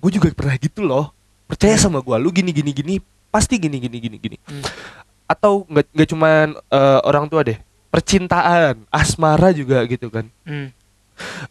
gue 0.00 0.10
juga 0.14 0.28
pernah 0.32 0.56
gitu 0.60 0.84
loh. 0.84 1.12
Percaya 1.44 1.76
sama 1.76 2.00
gua, 2.00 2.16
lu 2.16 2.32
gini 2.32 2.56
gini 2.56 2.72
gini 2.72 2.94
pasti 3.28 3.60
gini 3.60 3.76
gini 3.76 3.98
gini 4.00 4.16
gini. 4.16 4.36
Hmm. 4.48 4.64
Atau 5.28 5.68
nggak 5.68 5.92
nggak 5.92 6.08
cuman 6.08 6.46
eh, 6.56 7.00
orang 7.04 7.28
tua 7.28 7.44
deh, 7.44 7.60
percintaan, 7.92 8.80
asmara 8.88 9.52
juga 9.52 9.84
gitu 9.84 10.08
kan. 10.08 10.24
Hmm. 10.48 10.72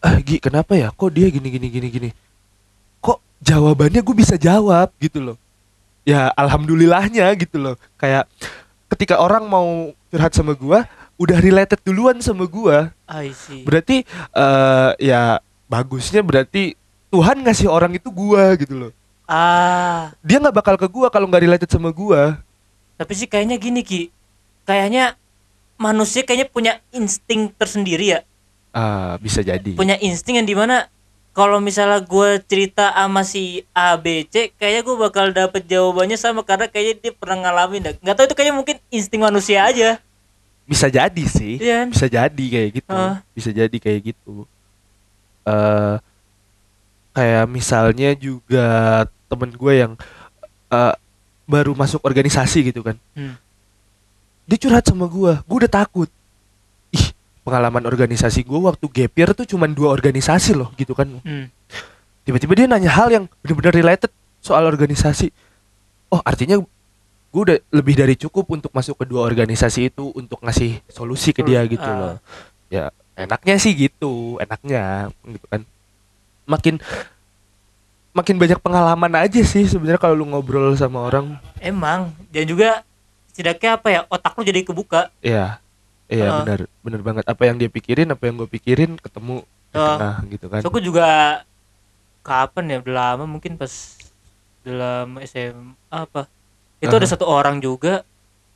ah 0.04 0.16
Gi 0.20 0.36
kenapa 0.40 0.76
ya 0.76 0.92
kok 0.92 1.10
dia 1.12 1.28
gini 1.32 1.48
gini 1.48 1.68
gini 1.72 1.88
gini 1.88 2.10
kok 3.00 3.20
jawabannya 3.40 4.00
gue 4.04 4.16
bisa 4.16 4.36
jawab 4.36 4.92
gitu 5.00 5.20
loh 5.20 5.36
ya 6.04 6.28
alhamdulillahnya 6.36 7.32
gitu 7.40 7.56
loh 7.56 7.76
kayak 7.96 8.28
ketika 8.92 9.16
orang 9.18 9.48
mau 9.48 9.90
curhat 10.12 10.32
sama 10.36 10.52
gua 10.52 10.84
udah 11.14 11.38
related 11.38 11.78
duluan 11.86 12.18
sama 12.18 12.44
gua 12.46 12.90
I 13.06 13.30
see. 13.30 13.62
berarti 13.62 14.02
eh 14.34 14.90
ya 14.98 15.38
bagusnya 15.70 16.20
berarti 16.26 16.74
Tuhan 17.14 17.42
ngasih 17.46 17.70
orang 17.70 17.94
itu 17.94 18.10
gua 18.10 18.54
gitu 18.58 18.74
loh 18.74 18.92
ah, 19.30 20.10
dia 20.20 20.42
nggak 20.42 20.54
bakal 20.54 20.74
ke 20.74 20.86
gua 20.90 21.08
kalau 21.08 21.30
nggak 21.30 21.44
related 21.46 21.70
sama 21.70 21.94
gua 21.94 22.42
tapi 22.94 23.12
sih 23.18 23.26
kayaknya 23.26 23.58
gini 23.58 23.82
Ki. 23.82 24.02
Kayaknya 24.64 25.18
manusia 25.76 26.22
kayaknya 26.22 26.48
punya 26.48 26.72
insting 26.94 27.50
tersendiri 27.52 28.16
ya. 28.16 28.20
ah 28.70 29.18
bisa 29.18 29.42
jadi 29.42 29.74
Punya 29.74 29.98
insting 29.98 30.38
yang 30.38 30.46
di 30.48 30.54
mana 30.54 30.86
kalau 31.34 31.58
misalnya 31.58 31.98
gue 31.98 32.38
cerita 32.46 32.94
sama 32.94 33.26
si 33.26 33.66
A 33.74 33.98
B 33.98 34.22
C 34.30 34.54
kayaknya 34.54 34.82
gue 34.86 34.96
bakal 34.96 35.34
dapet 35.34 35.66
jawabannya 35.66 36.14
sama 36.14 36.46
karena 36.46 36.70
kayaknya 36.70 36.94
dia 37.02 37.12
pernah 37.12 37.42
ngalamin 37.42 37.90
dah. 37.90 37.94
nggak 37.98 38.14
tahu 38.14 38.24
itu 38.30 38.34
kayaknya 38.38 38.54
mungkin 38.54 38.76
insting 38.88 39.20
manusia 39.20 39.66
aja 39.66 39.98
bisa 40.64 40.88
jadi 40.88 41.24
sih 41.24 41.60
Iya 41.60 41.84
kan? 41.84 41.88
bisa 41.92 42.06
jadi 42.06 42.44
kayak 42.46 42.70
gitu 42.74 42.90
Ah. 42.90 43.20
bisa 43.30 43.50
jadi 43.50 43.76
kayak 43.76 44.00
gitu 44.06 44.48
eh 45.44 45.96
kayak 47.12 47.44
misalnya 47.46 48.10
juga 48.14 48.66
temen 49.26 49.50
gue 49.50 49.72
yang 49.76 49.92
eh, 50.68 50.94
baru 51.44 51.72
masuk 51.72 52.00
organisasi 52.00 52.72
gitu 52.72 52.80
kan 52.80 52.96
Hmm. 53.12 53.36
dia 54.44 54.56
curhat 54.56 54.82
sama 54.82 55.04
gue 55.04 55.36
gue 55.38 55.56
udah 55.58 55.70
takut 55.70 56.08
ih 56.90 57.06
pengalaman 57.40 57.84
organisasi 57.84 58.40
gue 58.40 58.56
waktu 58.58 58.84
gap 58.86 59.12
year 59.12 59.30
tuh 59.32 59.44
cuman 59.46 59.70
dua 59.70 59.92
organisasi 59.92 60.56
loh 60.56 60.72
gitu 60.74 60.92
kan 60.92 61.12
Hmm. 61.20 61.52
tiba-tiba 62.24 62.52
dia 62.54 62.66
nanya 62.66 62.88
hal 62.90 63.12
yang 63.12 63.24
benar-benar 63.40 63.76
related 63.76 64.08
soal 64.40 64.64
organisasi 64.64 65.28
oh 66.08 66.20
artinya 66.20 66.56
gue 67.34 67.42
udah 67.50 67.58
lebih 67.74 67.98
dari 67.98 68.14
cukup 68.14 68.46
untuk 68.46 68.70
masuk 68.70 68.94
ke 68.94 69.10
dua 69.10 69.26
organisasi 69.26 69.90
itu 69.90 70.14
untuk 70.14 70.38
ngasih 70.38 70.78
solusi 70.86 71.34
ke 71.34 71.42
dia 71.42 71.66
Solusi, 71.66 71.74
gitu 71.74 71.90
ah. 71.90 71.98
loh 71.98 72.14
ya 72.70 72.84
enaknya 73.18 73.58
sih 73.58 73.74
gitu 73.74 74.38
enaknya 74.38 75.10
gitu 75.26 75.46
kan 75.50 75.66
makin 76.46 76.78
makin 78.14 78.38
banyak 78.38 78.62
pengalaman 78.62 79.12
aja 79.18 79.42
sih 79.42 79.66
sebenarnya 79.66 79.98
kalau 79.98 80.14
lu 80.14 80.26
ngobrol 80.30 80.78
sama 80.78 81.02
orang 81.02 81.34
Emang 81.58 82.14
dan 82.30 82.46
juga 82.46 82.86
setidaknya 83.34 83.70
apa 83.74 83.88
ya 83.90 84.00
otak 84.06 84.38
lu 84.38 84.46
jadi 84.46 84.62
kebuka. 84.62 85.10
ya 85.18 85.58
iya 86.06 86.26
Ah. 86.30 86.46
benar 86.46 86.70
benar 86.86 87.00
banget 87.02 87.24
apa 87.26 87.42
yang 87.42 87.58
dia 87.58 87.66
pikirin 87.66 88.06
apa 88.06 88.22
yang 88.30 88.38
gue 88.38 88.46
pikirin 88.46 88.94
ketemu 89.02 89.42
di 89.42 89.74
Ah. 89.74 89.86
tengah 89.98 90.16
gitu 90.30 90.46
kan 90.46 90.60
So 90.62 90.70
aku 90.70 90.78
juga 90.78 91.42
kapan 92.22 92.64
ya 92.70 92.76
udah 92.78 92.94
lama 92.94 93.24
mungkin 93.26 93.58
pas 93.58 93.98
dalam 94.62 95.18
SMA 95.20 95.74
apa 95.90 96.30
itu 96.84 96.92
ada 96.92 97.02
Aha. 97.02 97.12
satu 97.16 97.24
orang 97.24 97.58
juga 97.58 98.04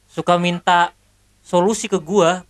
suka 0.06 0.36
minta 0.36 0.92
solusi 1.40 1.88
ke 1.88 1.96
gua. 1.96 2.44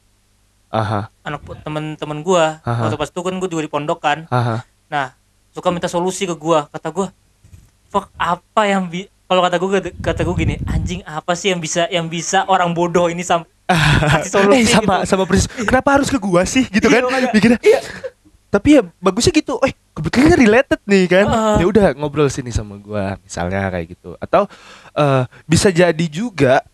Aha. 0.68 1.08
Anak 1.22 1.40
temen-temen 1.62 2.18
gua. 2.20 2.58
Aha. 2.60 2.86
waktu 2.86 2.98
pas 2.98 3.08
itu 3.08 3.20
kan 3.22 3.34
gua 3.38 3.48
juga 3.48 3.62
di 3.62 3.70
pondok 3.70 3.98
kan 3.98 4.18
aha. 4.28 4.66
Nah 4.90 5.14
suka 5.54 5.70
minta 5.70 5.86
solusi 5.86 6.26
ke 6.26 6.34
gua. 6.34 6.66
Kata 6.68 6.90
gua 6.90 7.08
fuck 7.88 8.10
apa 8.14 8.62
yang 8.66 8.84
bi 8.84 9.06
kalau 9.24 9.40
kata 9.40 9.56
gua 9.56 9.80
kata, 9.80 10.20
gua 10.24 10.36
gini 10.36 10.56
anjing 10.64 11.00
apa 11.04 11.32
sih 11.32 11.52
yang 11.52 11.60
bisa 11.60 11.88
yang 11.88 12.08
bisa 12.08 12.44
orang 12.48 12.72
bodoh 12.72 13.08
ini 13.08 13.20
sam 13.20 13.44
kasih 14.12 14.32
solusi 14.32 14.64
eh 14.64 14.68
sama 14.68 15.04
gitu. 15.04 15.08
sama 15.08 15.24
persis. 15.24 15.48
Kenapa 15.48 15.88
harus 16.00 16.08
ke 16.08 16.16
gua 16.16 16.44
sih? 16.44 16.64
Gitu 16.68 16.88
Iya, 16.88 17.04
kan. 17.04 17.32
mikirnya 17.32 17.60
tapi 18.48 18.80
ya 18.80 18.82
bagusnya 18.96 19.32
gitu. 19.36 19.60
Eh 19.60 19.76
kebetulan 19.92 20.32
related 20.40 20.80
nih 20.88 21.04
kan. 21.04 21.26
Ah. 21.28 21.56
ya 21.60 21.68
udah 21.68 21.92
ngobrol 21.92 22.32
sini 22.32 22.48
sama 22.48 22.80
gua 22.80 23.20
misalnya 23.20 23.68
kayak 23.68 23.92
gitu. 23.92 24.16
Atau 24.16 24.48
eh, 24.94 25.24
bisa 25.44 25.68
jadi 25.68 26.06
juga 26.08 26.64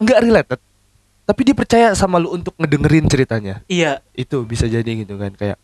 nggak 0.00 0.20
related 0.24 0.60
tapi 1.30 1.46
dia 1.46 1.54
percaya 1.54 1.94
sama 1.94 2.18
lu 2.18 2.34
untuk 2.34 2.58
ngedengerin 2.58 3.06
ceritanya. 3.06 3.62
Iya. 3.70 4.02
Itu 4.18 4.42
bisa 4.42 4.66
jadi 4.66 4.82
gitu 4.82 5.14
kan 5.14 5.30
kayak 5.30 5.62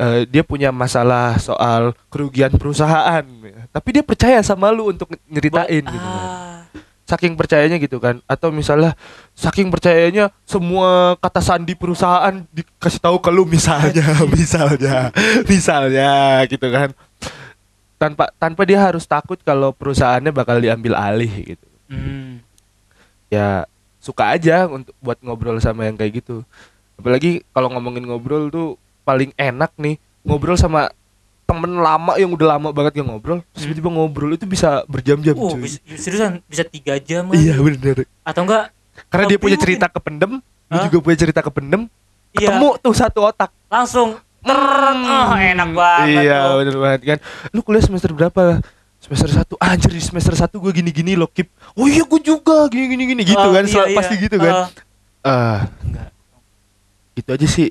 eh, 0.00 0.24
dia 0.24 0.40
punya 0.40 0.72
masalah 0.72 1.36
soal 1.36 1.92
kerugian 2.08 2.56
perusahaan 2.56 3.20
tapi 3.68 3.88
dia 3.92 4.00
percaya 4.00 4.40
sama 4.40 4.72
lu 4.72 4.88
untuk 4.88 5.12
nyeritain 5.28 5.84
gitu 5.84 6.08
kan. 6.08 6.24
ah, 6.24 6.64
saking 7.04 7.36
percayanya 7.36 7.76
gitu 7.76 8.00
kan 8.00 8.24
atau 8.24 8.48
misalnya 8.48 8.96
saking 9.36 9.68
percayanya 9.68 10.32
semua 10.48 11.20
kata 11.20 11.44
sandi 11.44 11.76
perusahaan 11.76 12.32
dikasih 12.48 13.04
tahu 13.04 13.20
ke 13.20 13.28
lu 13.28 13.44
misalnya 13.44 14.16
misalnya 14.32 15.12
misalnya 15.44 16.40
gitu 16.48 16.72
kan 16.72 16.88
tanpa 18.02 18.34
tanpa 18.34 18.62
dia 18.62 18.82
harus 18.82 19.06
takut 19.06 19.38
kalau 19.40 19.70
perusahaannya 19.70 20.30
bakal 20.30 20.58
diambil 20.58 20.92
alih 20.92 21.54
gitu 21.54 21.66
hmm, 21.86 22.42
ya 23.28 23.62
suka 23.96 24.34
aja 24.34 24.66
untuk 24.66 24.90
buat 24.98 25.22
ngobrol 25.22 25.56
sama 25.56 25.86
yang 25.86 25.94
kayak 25.94 26.18
gitu 26.18 26.42
apalagi 26.94 27.46
kalau 27.50 27.70
ngomongin 27.70 28.02
ngobrol 28.02 28.50
tuh 28.50 28.74
paling 29.02 29.30
enak 29.36 29.70
nih 29.76 29.96
ngobrol 30.20 30.54
sama 30.54 30.90
temen 31.42 31.78
lama 31.78 32.16
yang 32.16 32.30
udah 32.30 32.56
lama 32.56 32.68
banget 32.70 32.98
gak 32.98 33.06
ngobrol 33.06 33.38
terus 33.44 33.62
Hmm. 33.62 33.62
tiba-tiba 33.70 33.90
ngobrol 33.92 34.30
itu 34.32 34.46
bisa 34.46 34.82
berjam-jam 34.86 35.34
cuy 35.34 35.62
bisa, 35.62 35.78
seriusan 35.94 36.42
bisa 36.44 36.64
tiga 36.64 36.98
jam 36.98 37.28
kan? 37.28 37.36
iya 37.36 37.54
bener 37.56 38.02
Atau 38.22 38.42
enggak? 38.42 38.74
karena 39.06 39.24
dia 39.26 39.38
punya 39.38 39.54
mungkin. 39.54 39.66
cerita 39.68 39.86
kependem 39.86 40.32
lu 40.40 40.74
Hah? 40.74 40.84
juga 40.88 40.98
punya 41.00 41.18
cerita 41.18 41.40
kependem 41.40 41.86
Iya. 42.32 42.48
ketemu 42.48 42.68
tuh 42.80 42.94
satu 42.96 43.20
otak 43.22 43.52
Langsung 43.68 44.16
ter 44.42 44.58
oh, 44.58 45.32
enak 45.38 45.70
banget 45.70 46.06
iya 46.26 46.38
tuh. 46.50 46.54
bener 46.58 46.76
banget 46.78 47.00
kan. 47.06 47.18
Lu 47.54 47.60
kuliah 47.62 47.84
semester 47.84 48.10
berapa? 48.10 48.58
Semester 48.98 49.30
satu. 49.30 49.54
Anjir 49.58 49.90
di 49.90 50.02
semester 50.02 50.34
satu 50.34 50.58
gue 50.62 50.72
gini-gini 50.74 51.14
loh 51.14 51.30
Kip. 51.30 51.50
Oh 51.74 51.86
iya 51.86 52.02
gue 52.02 52.20
juga. 52.22 52.66
Gini 52.70 52.90
gini 52.90 53.04
gini 53.14 53.22
gitu 53.26 53.38
Oh, 53.38 53.54
kan 53.54 53.66
iya, 53.66 53.82
iya. 53.86 53.96
pasti 53.98 54.14
gitu 54.18 54.36
kan. 54.38 54.54
Oh, 54.54 54.68
ah 55.26 55.58
enggak. 55.86 56.08
gitu 57.18 57.28
aja 57.34 57.46
sih. 57.46 57.68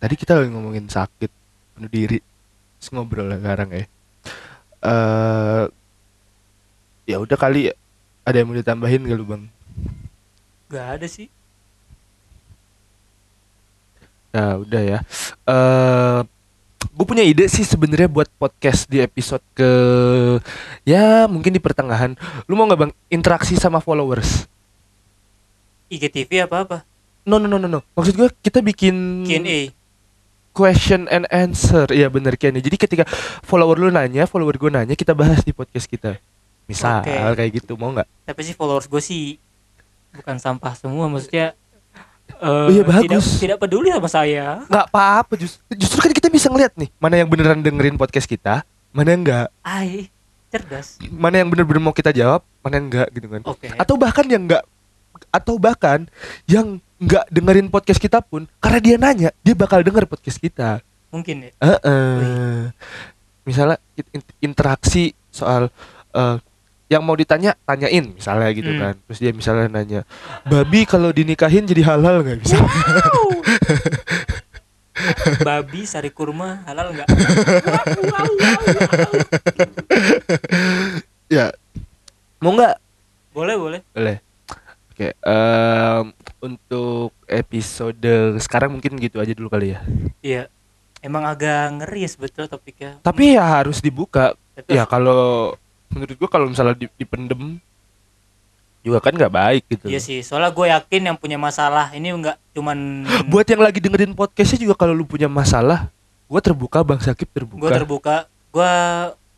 Tadi 0.00 0.14
kita 0.16 0.36
lagi 0.36 0.48
ngomongin 0.52 0.88
sakit 0.88 1.30
bunuh 1.76 1.90
diri. 1.92 2.18
Terus 2.80 2.88
ngobrol 2.92 3.28
lah 3.28 3.38
sekarang 3.40 3.68
ya. 3.72 3.84
Eh 4.84 5.64
ya 7.04 7.16
udah 7.20 7.36
kali 7.36 7.68
ada 8.24 8.36
yang 8.36 8.48
mau 8.48 8.56
ditambahin 8.56 9.04
gak 9.04 9.16
lu 9.16 9.24
bang? 9.28 9.42
Enggak 10.68 10.86
ada 11.00 11.06
sih. 11.08 11.28
Ya 14.34 14.58
udah 14.58 14.82
ya. 14.82 14.98
Eh 15.46 16.20
gue 16.94 17.06
punya 17.06 17.24
ide 17.24 17.46
sih 17.48 17.64
sebenarnya 17.66 18.06
buat 18.06 18.28
podcast 18.38 18.86
di 18.86 19.02
episode 19.02 19.42
ke 19.54 19.70
ya 20.86 21.30
mungkin 21.30 21.54
di 21.54 21.62
pertengahan. 21.62 22.18
Lu 22.50 22.58
mau 22.58 22.66
nggak 22.66 22.80
bang? 22.80 22.92
Interaksi 23.10 23.54
sama 23.54 23.78
followers. 23.78 24.46
IGTV 25.88 26.50
apa 26.50 26.56
apa? 26.66 26.78
no 27.24 27.40
no 27.40 27.48
no 27.48 27.56
no 27.56 27.68
no. 27.68 27.80
Maksud 27.96 28.14
gue 28.20 28.28
kita 28.44 28.60
bikin 28.60 29.24
Q&A. 29.24 29.72
question 30.52 31.08
and 31.08 31.24
answer. 31.32 31.88
Iya 31.88 32.12
bener 32.12 32.36
Q&A 32.36 32.60
jadi 32.60 32.76
ketika 32.76 33.04
follower 33.42 33.80
lu 33.80 33.88
nanya 33.88 34.28
follower 34.28 34.54
gue 34.60 34.70
nanya 34.70 34.92
kita 34.92 35.16
bahas 35.16 35.40
di 35.40 35.56
podcast 35.56 35.88
kita. 35.88 36.20
Misal 36.68 37.00
Oke. 37.00 37.12
kayak 37.12 37.50
gitu 37.64 37.80
mau 37.80 37.90
nggak? 37.96 38.08
Tapi 38.28 38.40
sih 38.44 38.54
followers 38.54 38.86
gue 38.88 39.00
sih 39.00 39.40
bukan 40.14 40.36
sampah 40.36 40.76
semua. 40.76 41.08
Maksudnya. 41.08 41.56
Eh, 42.44 42.48
Oh 42.50 42.68
iya, 42.68 42.82
Tidak, 42.82 42.92
bagus. 43.10 43.26
tidak 43.36 43.58
peduli 43.58 43.88
sama 43.88 44.06
saya. 44.06 44.60
nggak 44.64 44.84
apa-apa 44.86 45.32
justru 45.34 45.58
justru 45.72 45.98
kan 45.98 46.12
kita 46.12 46.28
bisa 46.28 46.46
ngeliat 46.46 46.72
nih 46.74 46.92
mana 46.94 47.14
yang 47.16 47.26
beneran 47.26 47.58
dengerin 47.58 47.96
podcast 47.96 48.24
kita 48.24 48.60
mana 48.90 49.08
yang 49.10 49.22
enggak 49.22 49.46
Ai, 49.60 50.12
cerdas. 50.48 51.00
mana 51.08 51.34
yang 51.36 51.48
bener-bener 51.48 51.80
mau 51.80 51.90
kita 51.90 52.10
jawab 52.10 52.44
mana 52.60 52.74
yang 52.74 52.86
enggak 52.86 53.08
gitu 53.10 53.26
kan 53.26 53.40
Oke. 53.44 53.66
atau 53.72 53.94
bahkan 53.96 54.24
yang 54.24 54.44
enggak 54.44 54.62
atau 55.30 55.54
bahkan 55.56 56.06
yang 56.44 56.66
enggak 56.96 57.24
dengerin 57.26 57.66
podcast 57.66 57.98
kita 57.98 58.20
pun 58.20 58.44
karena 58.56 58.78
dia 58.78 58.96
nanya 58.96 59.30
dia 59.40 59.54
bakal 59.54 59.80
denger 59.80 60.04
podcast 60.04 60.36
kita 60.36 60.84
Mungkin 61.08 61.46
ya. 61.46 61.50
Heeh. 61.56 62.74
misalnya 63.42 63.78
in- 63.94 64.10
in- 64.14 64.34
interaksi 64.44 65.12
soal 65.28 65.70
eh, 66.10 66.36
yang 66.86 67.00
mau 67.00 67.12
ditanya 67.12 67.56
tanyain 67.62 68.04
misalnya 68.10 68.48
gitu 68.50 68.68
Hmm. 68.68 68.80
kan. 68.80 68.94
Terus 69.04 69.18
dia 69.18 69.32
misalnya 69.32 69.66
nanya 69.68 70.00
babi 70.44 70.84
kalau 70.84 71.10
dinikahin 71.10 71.64
jadi 71.64 71.82
halal 71.84 72.20
nggak? 72.20 72.38
Bisa 72.40 72.60
Babi 75.42 75.84
sari 75.84 76.08
kurma 76.08 76.62
halal 76.64 76.94
nggak? 76.94 77.08
ya. 81.28 81.50
Mau 82.38 82.52
nggak? 82.52 82.74
Boleh 83.34 83.56
boleh. 83.56 83.80
boleh. 83.90 84.16
Oke 84.94 85.10
em, 85.18 86.04
untuk 86.38 87.10
episode 87.26 88.06
sekarang 88.38 88.70
mungkin 88.70 88.94
gitu 88.96 89.18
aja 89.18 89.34
dulu 89.34 89.50
kali 89.50 89.74
ya. 89.74 89.80
Iya. 90.22 90.42
Emang 91.02 91.26
agak 91.26 91.68
ngeri 91.74 92.06
ya 92.06 92.10
sebetulnya 92.10 92.48
topiknya. 92.48 92.90
tapi 93.02 93.34
ya 93.34 93.44
harus 93.44 93.82
dibuka. 93.82 94.32
Tapi 94.54 94.70
ya 94.72 94.86
kalau 94.86 95.52
menurut 95.94 96.16
gua 96.18 96.28
kalau 96.28 96.46
misalnya 96.50 96.74
di- 96.74 96.92
dipendem 96.94 97.62
juga 98.84 99.00
kan 99.00 99.16
nggak 99.16 99.32
baik 99.32 99.62
gitu 99.70 99.88
Iya 99.88 99.96
sih, 99.96 100.20
soalnya 100.20 100.52
gue 100.52 100.66
yakin 100.68 101.02
yang 101.08 101.16
punya 101.16 101.40
masalah 101.40 101.88
ini 101.96 102.12
nggak 102.12 102.36
cuman 102.52 102.78
buat 103.32 103.46
yang 103.48 103.64
lagi 103.64 103.80
dengerin 103.80 104.12
podcastnya 104.12 104.60
juga 104.60 104.74
kalau 104.76 104.92
lu 104.92 105.08
punya 105.08 105.24
masalah 105.24 105.88
gua 106.28 106.40
terbuka 106.42 106.84
bang 106.84 107.00
Sakip 107.00 107.30
terbuka 107.32 107.62
gue 107.62 107.70
terbuka. 107.72 108.16
Gue 108.52 108.70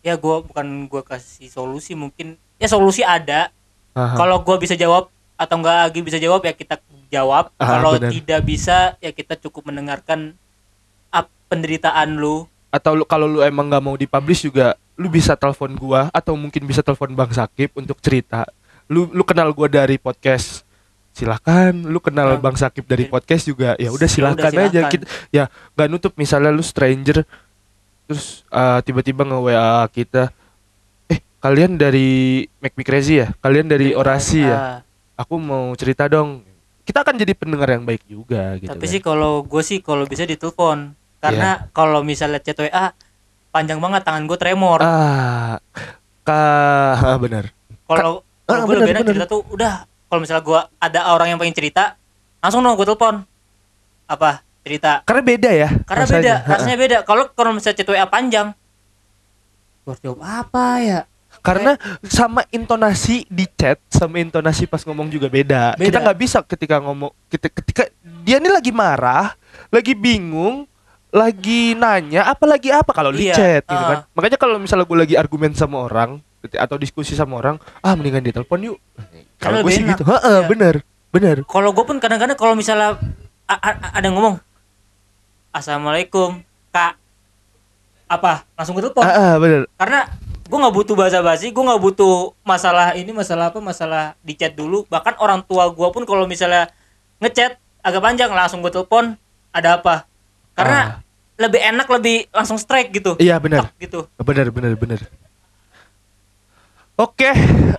ya 0.03 0.15
gue 0.15 0.37
bukan 0.45 0.67
gue 0.87 1.03
kasih 1.05 1.47
solusi 1.47 1.95
mungkin 1.95 2.35
ya 2.59 2.67
solusi 2.67 3.07
ada. 3.07 3.53
Kalau 3.95 4.43
gue 4.43 4.57
bisa 4.59 4.75
jawab 4.75 5.09
atau 5.37 5.57
nggak 5.57 5.77
lagi 5.89 6.01
bisa 6.03 6.19
jawab 6.19 6.43
ya 6.43 6.53
kita 6.53 6.77
jawab. 7.09 7.49
Kalau 7.57 7.97
tidak 7.97 8.41
bisa 8.43 8.93
ya 8.99 9.09
kita 9.09 9.39
cukup 9.39 9.69
mendengarkan 9.69 10.35
penderitaan 11.47 12.19
lu. 12.19 12.47
atau 12.67 12.93
lu 12.93 13.07
kalau 13.07 13.25
lu 13.25 13.41
emang 13.41 13.71
nggak 13.71 13.79
mau 13.81 13.95
dipublish 13.95 14.45
juga 14.45 14.75
lu 14.97 15.09
bisa 15.09 15.33
telepon 15.33 15.73
gua 15.73 16.09
atau 16.11 16.33
mungkin 16.35 16.65
bisa 16.65 16.81
telepon 16.81 17.13
bang 17.13 17.31
Sakip 17.31 17.73
untuk 17.75 17.97
cerita 17.99 18.49
lu 18.87 19.09
lu 19.09 19.23
kenal 19.23 19.51
gua 19.51 19.67
dari 19.67 19.97
podcast 19.97 20.65
silakan 21.11 21.85
lu 21.85 21.97
kenal 21.99 22.29
Nah, 22.31 22.39
bang 22.39 22.55
Sakip 22.55 22.85
dari 22.85 23.05
iya. 23.05 23.11
podcast 23.11 23.45
juga 23.45 23.73
ya 23.75 23.89
udah 23.89 24.05
Ya 24.05 24.11
silakan 24.11 24.53
aja 24.53 24.69
silakan. 24.71 24.91
kita 24.91 25.05
ya 25.31 25.45
nggak 25.73 25.89
nutup 25.89 26.13
misalnya 26.15 26.49
lu 26.49 26.61
stranger 26.61 27.25
terus 28.05 28.45
uh, 28.49 28.79
tiba-tiba 28.81 29.23
nge 29.23 29.39
WA 29.43 29.73
kita 29.89 30.23
eh 31.07 31.19
kalian 31.39 31.75
dari 31.75 32.09
Make 32.57 32.77
Me 32.77 32.85
Crazy 32.85 33.19
ya 33.19 33.33
kalian 33.37 33.67
dari 33.67 33.93
orasi 33.93 34.43
ya 34.43 34.57
Ah, 34.57 34.79
aku 35.19 35.37
mau 35.37 35.73
cerita 35.75 36.07
dong 36.07 36.45
kita 36.83 37.03
akan 37.03 37.17
jadi 37.17 37.33
pendengar 37.33 37.67
yang 37.69 37.83
baik 37.83 38.05
juga 38.05 38.55
gitu 38.57 38.71
tapi 38.71 38.81
kan. 38.81 38.93
sih 38.93 39.01
kalau 39.01 39.43
gue 39.43 39.59
sih 39.61 39.79
kalau 39.81 40.05
bisa 40.05 40.23
ditelepon. 40.23 40.95
Karena 41.17 41.59
Iya. 41.59 41.73
kalau 41.73 42.01
misalnya 42.01 42.39
chat 42.39 42.55
WA 42.57 42.93
panjang 43.57 43.81
banget 43.81 44.05
tangan 44.05 44.29
gue 44.29 44.37
tremor. 44.37 44.85
ah 44.85 45.57
ka 46.21 46.45
benar 47.25 47.49
kalau 47.89 48.21
Ah, 48.47 48.63
gue 48.63 48.79
lebih 48.79 48.95
enak 48.95 49.11
cerita 49.11 49.27
tuh 49.27 49.43
udah. 49.51 49.91
Kalau 50.07 50.21
misalnya 50.23 50.45
gue 50.47 50.61
ada 50.79 51.01
orang 51.11 51.35
yang 51.35 51.39
pengen 51.43 51.51
cerita 51.51 51.99
langsung 52.39 52.63
dong 52.63 52.79
gue 52.79 52.87
telepon. 52.87 53.27
Apa? 54.07 54.39
Cerita. 54.63 55.03
Karena 55.03 55.23
beda 55.27 55.51
ya 55.51 55.69
karena 55.83 56.03
rasanya. 56.07 56.23
beda 56.23 56.35
rasanya 56.55 56.77
beda. 56.79 56.99
Kalau 57.03 57.25
kalau 57.35 57.51
misalnya 57.51 57.83
chat 57.83 57.91
WA 57.91 58.07
panjang 58.07 58.55
gue 59.83 59.91
harus 59.91 60.03
jawab 60.03 60.23
apa 60.23 60.67
ya? 60.79 61.01
Karena 61.43 61.75
sama 62.07 62.43
intonasi 62.51 63.27
di 63.27 63.47
chat 63.51 63.79
sama 63.87 64.19
intonasi 64.19 64.67
pas 64.67 64.83
ngomong 64.83 65.07
juga 65.07 65.27
beda, 65.27 65.75
Beda. 65.75 65.83
kita 65.87 65.99
nggak 66.03 66.19
bisa 66.19 66.39
ketika 66.43 66.83
ngomong 66.83 67.11
ketika, 67.31 67.55
ketika 67.63 67.83
dia 68.27 68.43
ini 68.43 68.51
lagi 68.51 68.75
marah 68.75 69.35
lagi 69.71 69.95
bingung 69.95 70.67
lagi 71.15 71.73
nanya 71.79 72.27
apalagi 72.27 72.75
apa 72.75 72.91
kalau 72.91 73.15
di 73.15 73.31
Iya, 73.31 73.35
chat 73.35 73.63
gitu 73.65 73.79
ah. 73.79 73.89
kan. 73.89 73.99
Makanya 74.13 74.39
kalau 74.41 74.57
misalnya 74.59 74.85
gue 74.85 74.99
lagi 74.99 75.15
argumen 75.15 75.55
sama 75.55 75.87
orang 75.87 76.19
atau 76.47 76.77
diskusi 76.79 77.15
sama 77.15 77.39
orang 77.39 77.57
ah 77.81 77.95
mendingan 77.95 78.23
ditelepon 78.23 78.75
yuk. 78.75 78.79
Kalau 79.39 79.63
gue 79.63 79.73
sih 79.73 79.87
gitu. 79.87 80.03
Heeh, 80.03 80.39
Iya. 80.45 80.49
bener 80.51 80.75
bener. 81.15 81.37
Kalau 81.49 81.71
gue 81.73 81.85
pun 81.87 81.97
kadang-kadang 82.03 82.37
kalau 82.37 82.53
misalnya 82.59 82.99
ada 83.49 84.05
yang 84.05 84.19
ngomong 84.19 84.37
assalamualaikum 85.55 86.43
kak. 86.71 86.99
Apa? 88.07 88.47
Langsung 88.55 88.79
gue 88.79 88.85
telepon 88.87 89.03
ah, 89.07 89.35
ah, 89.35 89.35
bener. 89.39 89.67
Karena 89.79 90.01
gue 90.47 90.59
nggak 90.63 90.75
butuh 90.75 90.95
bahasa 90.95 91.19
basi 91.27 91.51
gue 91.51 91.65
nggak 91.65 91.83
butuh 91.83 92.31
masalah 92.47 92.95
ini 92.95 93.11
masalah 93.11 93.51
apa 93.51 93.59
masalah 93.59 94.15
di 94.23 94.35
chat 94.39 94.55
dulu. 94.55 94.87
Bahkan 94.87 95.19
orang 95.19 95.43
tua 95.47 95.71
gue 95.71 95.89
pun 95.91 96.03
kalau 96.07 96.27
misalnya 96.29 96.71
ngechat 97.19 97.57
agak 97.83 98.03
panjang 98.03 98.31
langsung 98.31 98.61
gue 98.61 98.71
telepon 98.71 99.15
ada 99.51 99.81
apa 99.81 100.05
karena 100.57 101.05
lebih 101.37 101.61
enak 101.61 101.87
lebih 101.93 102.17
langsung 102.33 102.57
strike 102.57 102.89
gitu 102.97 103.13
iya 103.21 103.37
bener 103.37 103.69
Tok, 103.69 103.77
gitu 103.77 104.01
Bener 104.25 104.49
bener 104.49 104.73
bener. 104.75 105.01
Oke, 106.97 107.29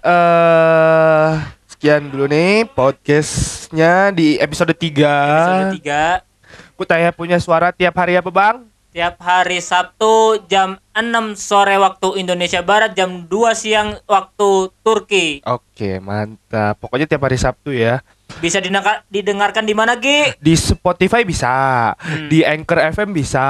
eh 0.06 1.32
sekian 1.66 2.14
dulu 2.14 2.30
nih 2.30 2.70
podcastnya 2.70 4.14
di 4.14 4.38
episode 4.38 4.78
3 4.78 4.78
episode 4.78 5.82
3 5.82 6.78
Kutaya 6.78 7.10
punya 7.10 7.42
suara 7.42 7.74
tiap 7.74 7.98
hari 7.98 8.14
apa 8.22 8.30
bang? 8.30 8.62
tiap 8.94 9.22
hari 9.22 9.62
Sabtu 9.62 10.42
jam 10.50 10.82
6 10.94 11.38
sore 11.38 11.78
waktu 11.78 12.18
Indonesia 12.18 12.66
Barat 12.66 12.94
jam 12.94 13.26
2 13.26 13.54
siang 13.54 13.98
waktu 14.06 14.74
Turki 14.82 15.42
Oke 15.46 15.98
mantap. 15.98 16.78
Pokoknya 16.82 17.06
tiap 17.06 17.26
hari 17.26 17.38
Sabtu 17.38 17.74
ya. 17.74 18.02
Bisa 18.38 18.60
didengar- 18.60 19.02
didengarkan 19.08 19.64
di 19.64 19.72
mana 19.72 19.96
Gi 19.96 20.36
Di 20.38 20.54
Spotify 20.54 21.24
bisa, 21.24 21.50
Hmm. 21.96 22.28
di 22.28 22.42
Anchor 22.42 22.80
FM 22.92 23.10
bisa, 23.12 23.46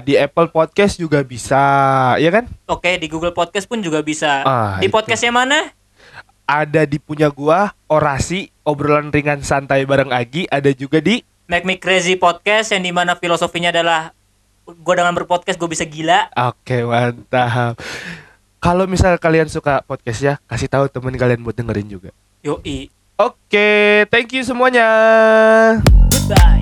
di 0.00 0.14
Apple 0.14 0.48
Podcast 0.48 0.96
juga 0.96 1.22
bisa, 1.22 1.62
ya 2.16 2.30
kan? 2.30 2.44
Oke 2.66 2.96
di 2.96 3.06
Google 3.06 3.30
Podcast 3.30 3.64
pun 3.64 3.80
juga 3.80 4.00
bisa 4.00 4.42
Ah, 4.42 4.76
di 4.76 4.86
itu. 4.86 4.92
podcastnya 4.92 5.30
mana 5.30 5.72
Ada 6.44 6.86
di 6.86 6.96
punya 6.96 7.26
gua 7.26 7.74
orasi 7.86 8.54
obrolan 8.62 9.10
ringan 9.10 9.42
santai 9.42 9.82
bareng 9.82 10.10
Agi. 10.10 10.46
Ada 10.46 10.70
juga 10.70 10.98
di 10.98 11.18
Make 11.44 11.64
Me 11.64 11.74
Crazy 11.74 12.14
Podcast 12.14 12.70
yang 12.70 12.82
di 12.82 12.90
mana 12.90 13.14
filosofinya 13.14 13.70
adalah 13.70 14.14
gue 14.64 14.94
dengan 14.94 15.10
berpodcast 15.12 15.56
gue 15.56 15.66
bisa 15.66 15.82
gila. 15.82 16.30
Oke 16.44 16.82
mantap. 16.82 17.74
Kalau 18.58 18.86
misal 18.86 19.14
kalian 19.16 19.46
suka 19.46 19.82
podcast 19.82 20.18
ya, 20.18 20.34
kasih 20.44 20.66
tahu 20.66 20.86
temen 20.86 21.14
kalian 21.14 21.42
buat 21.42 21.54
dengerin 21.54 21.86
juga. 21.88 22.10
Yoi. 22.42 22.94
Oke, 23.16 24.04
thank 24.12 24.36
you 24.36 24.44
semuanya. 24.44 24.84
Goodbye. 26.12 26.60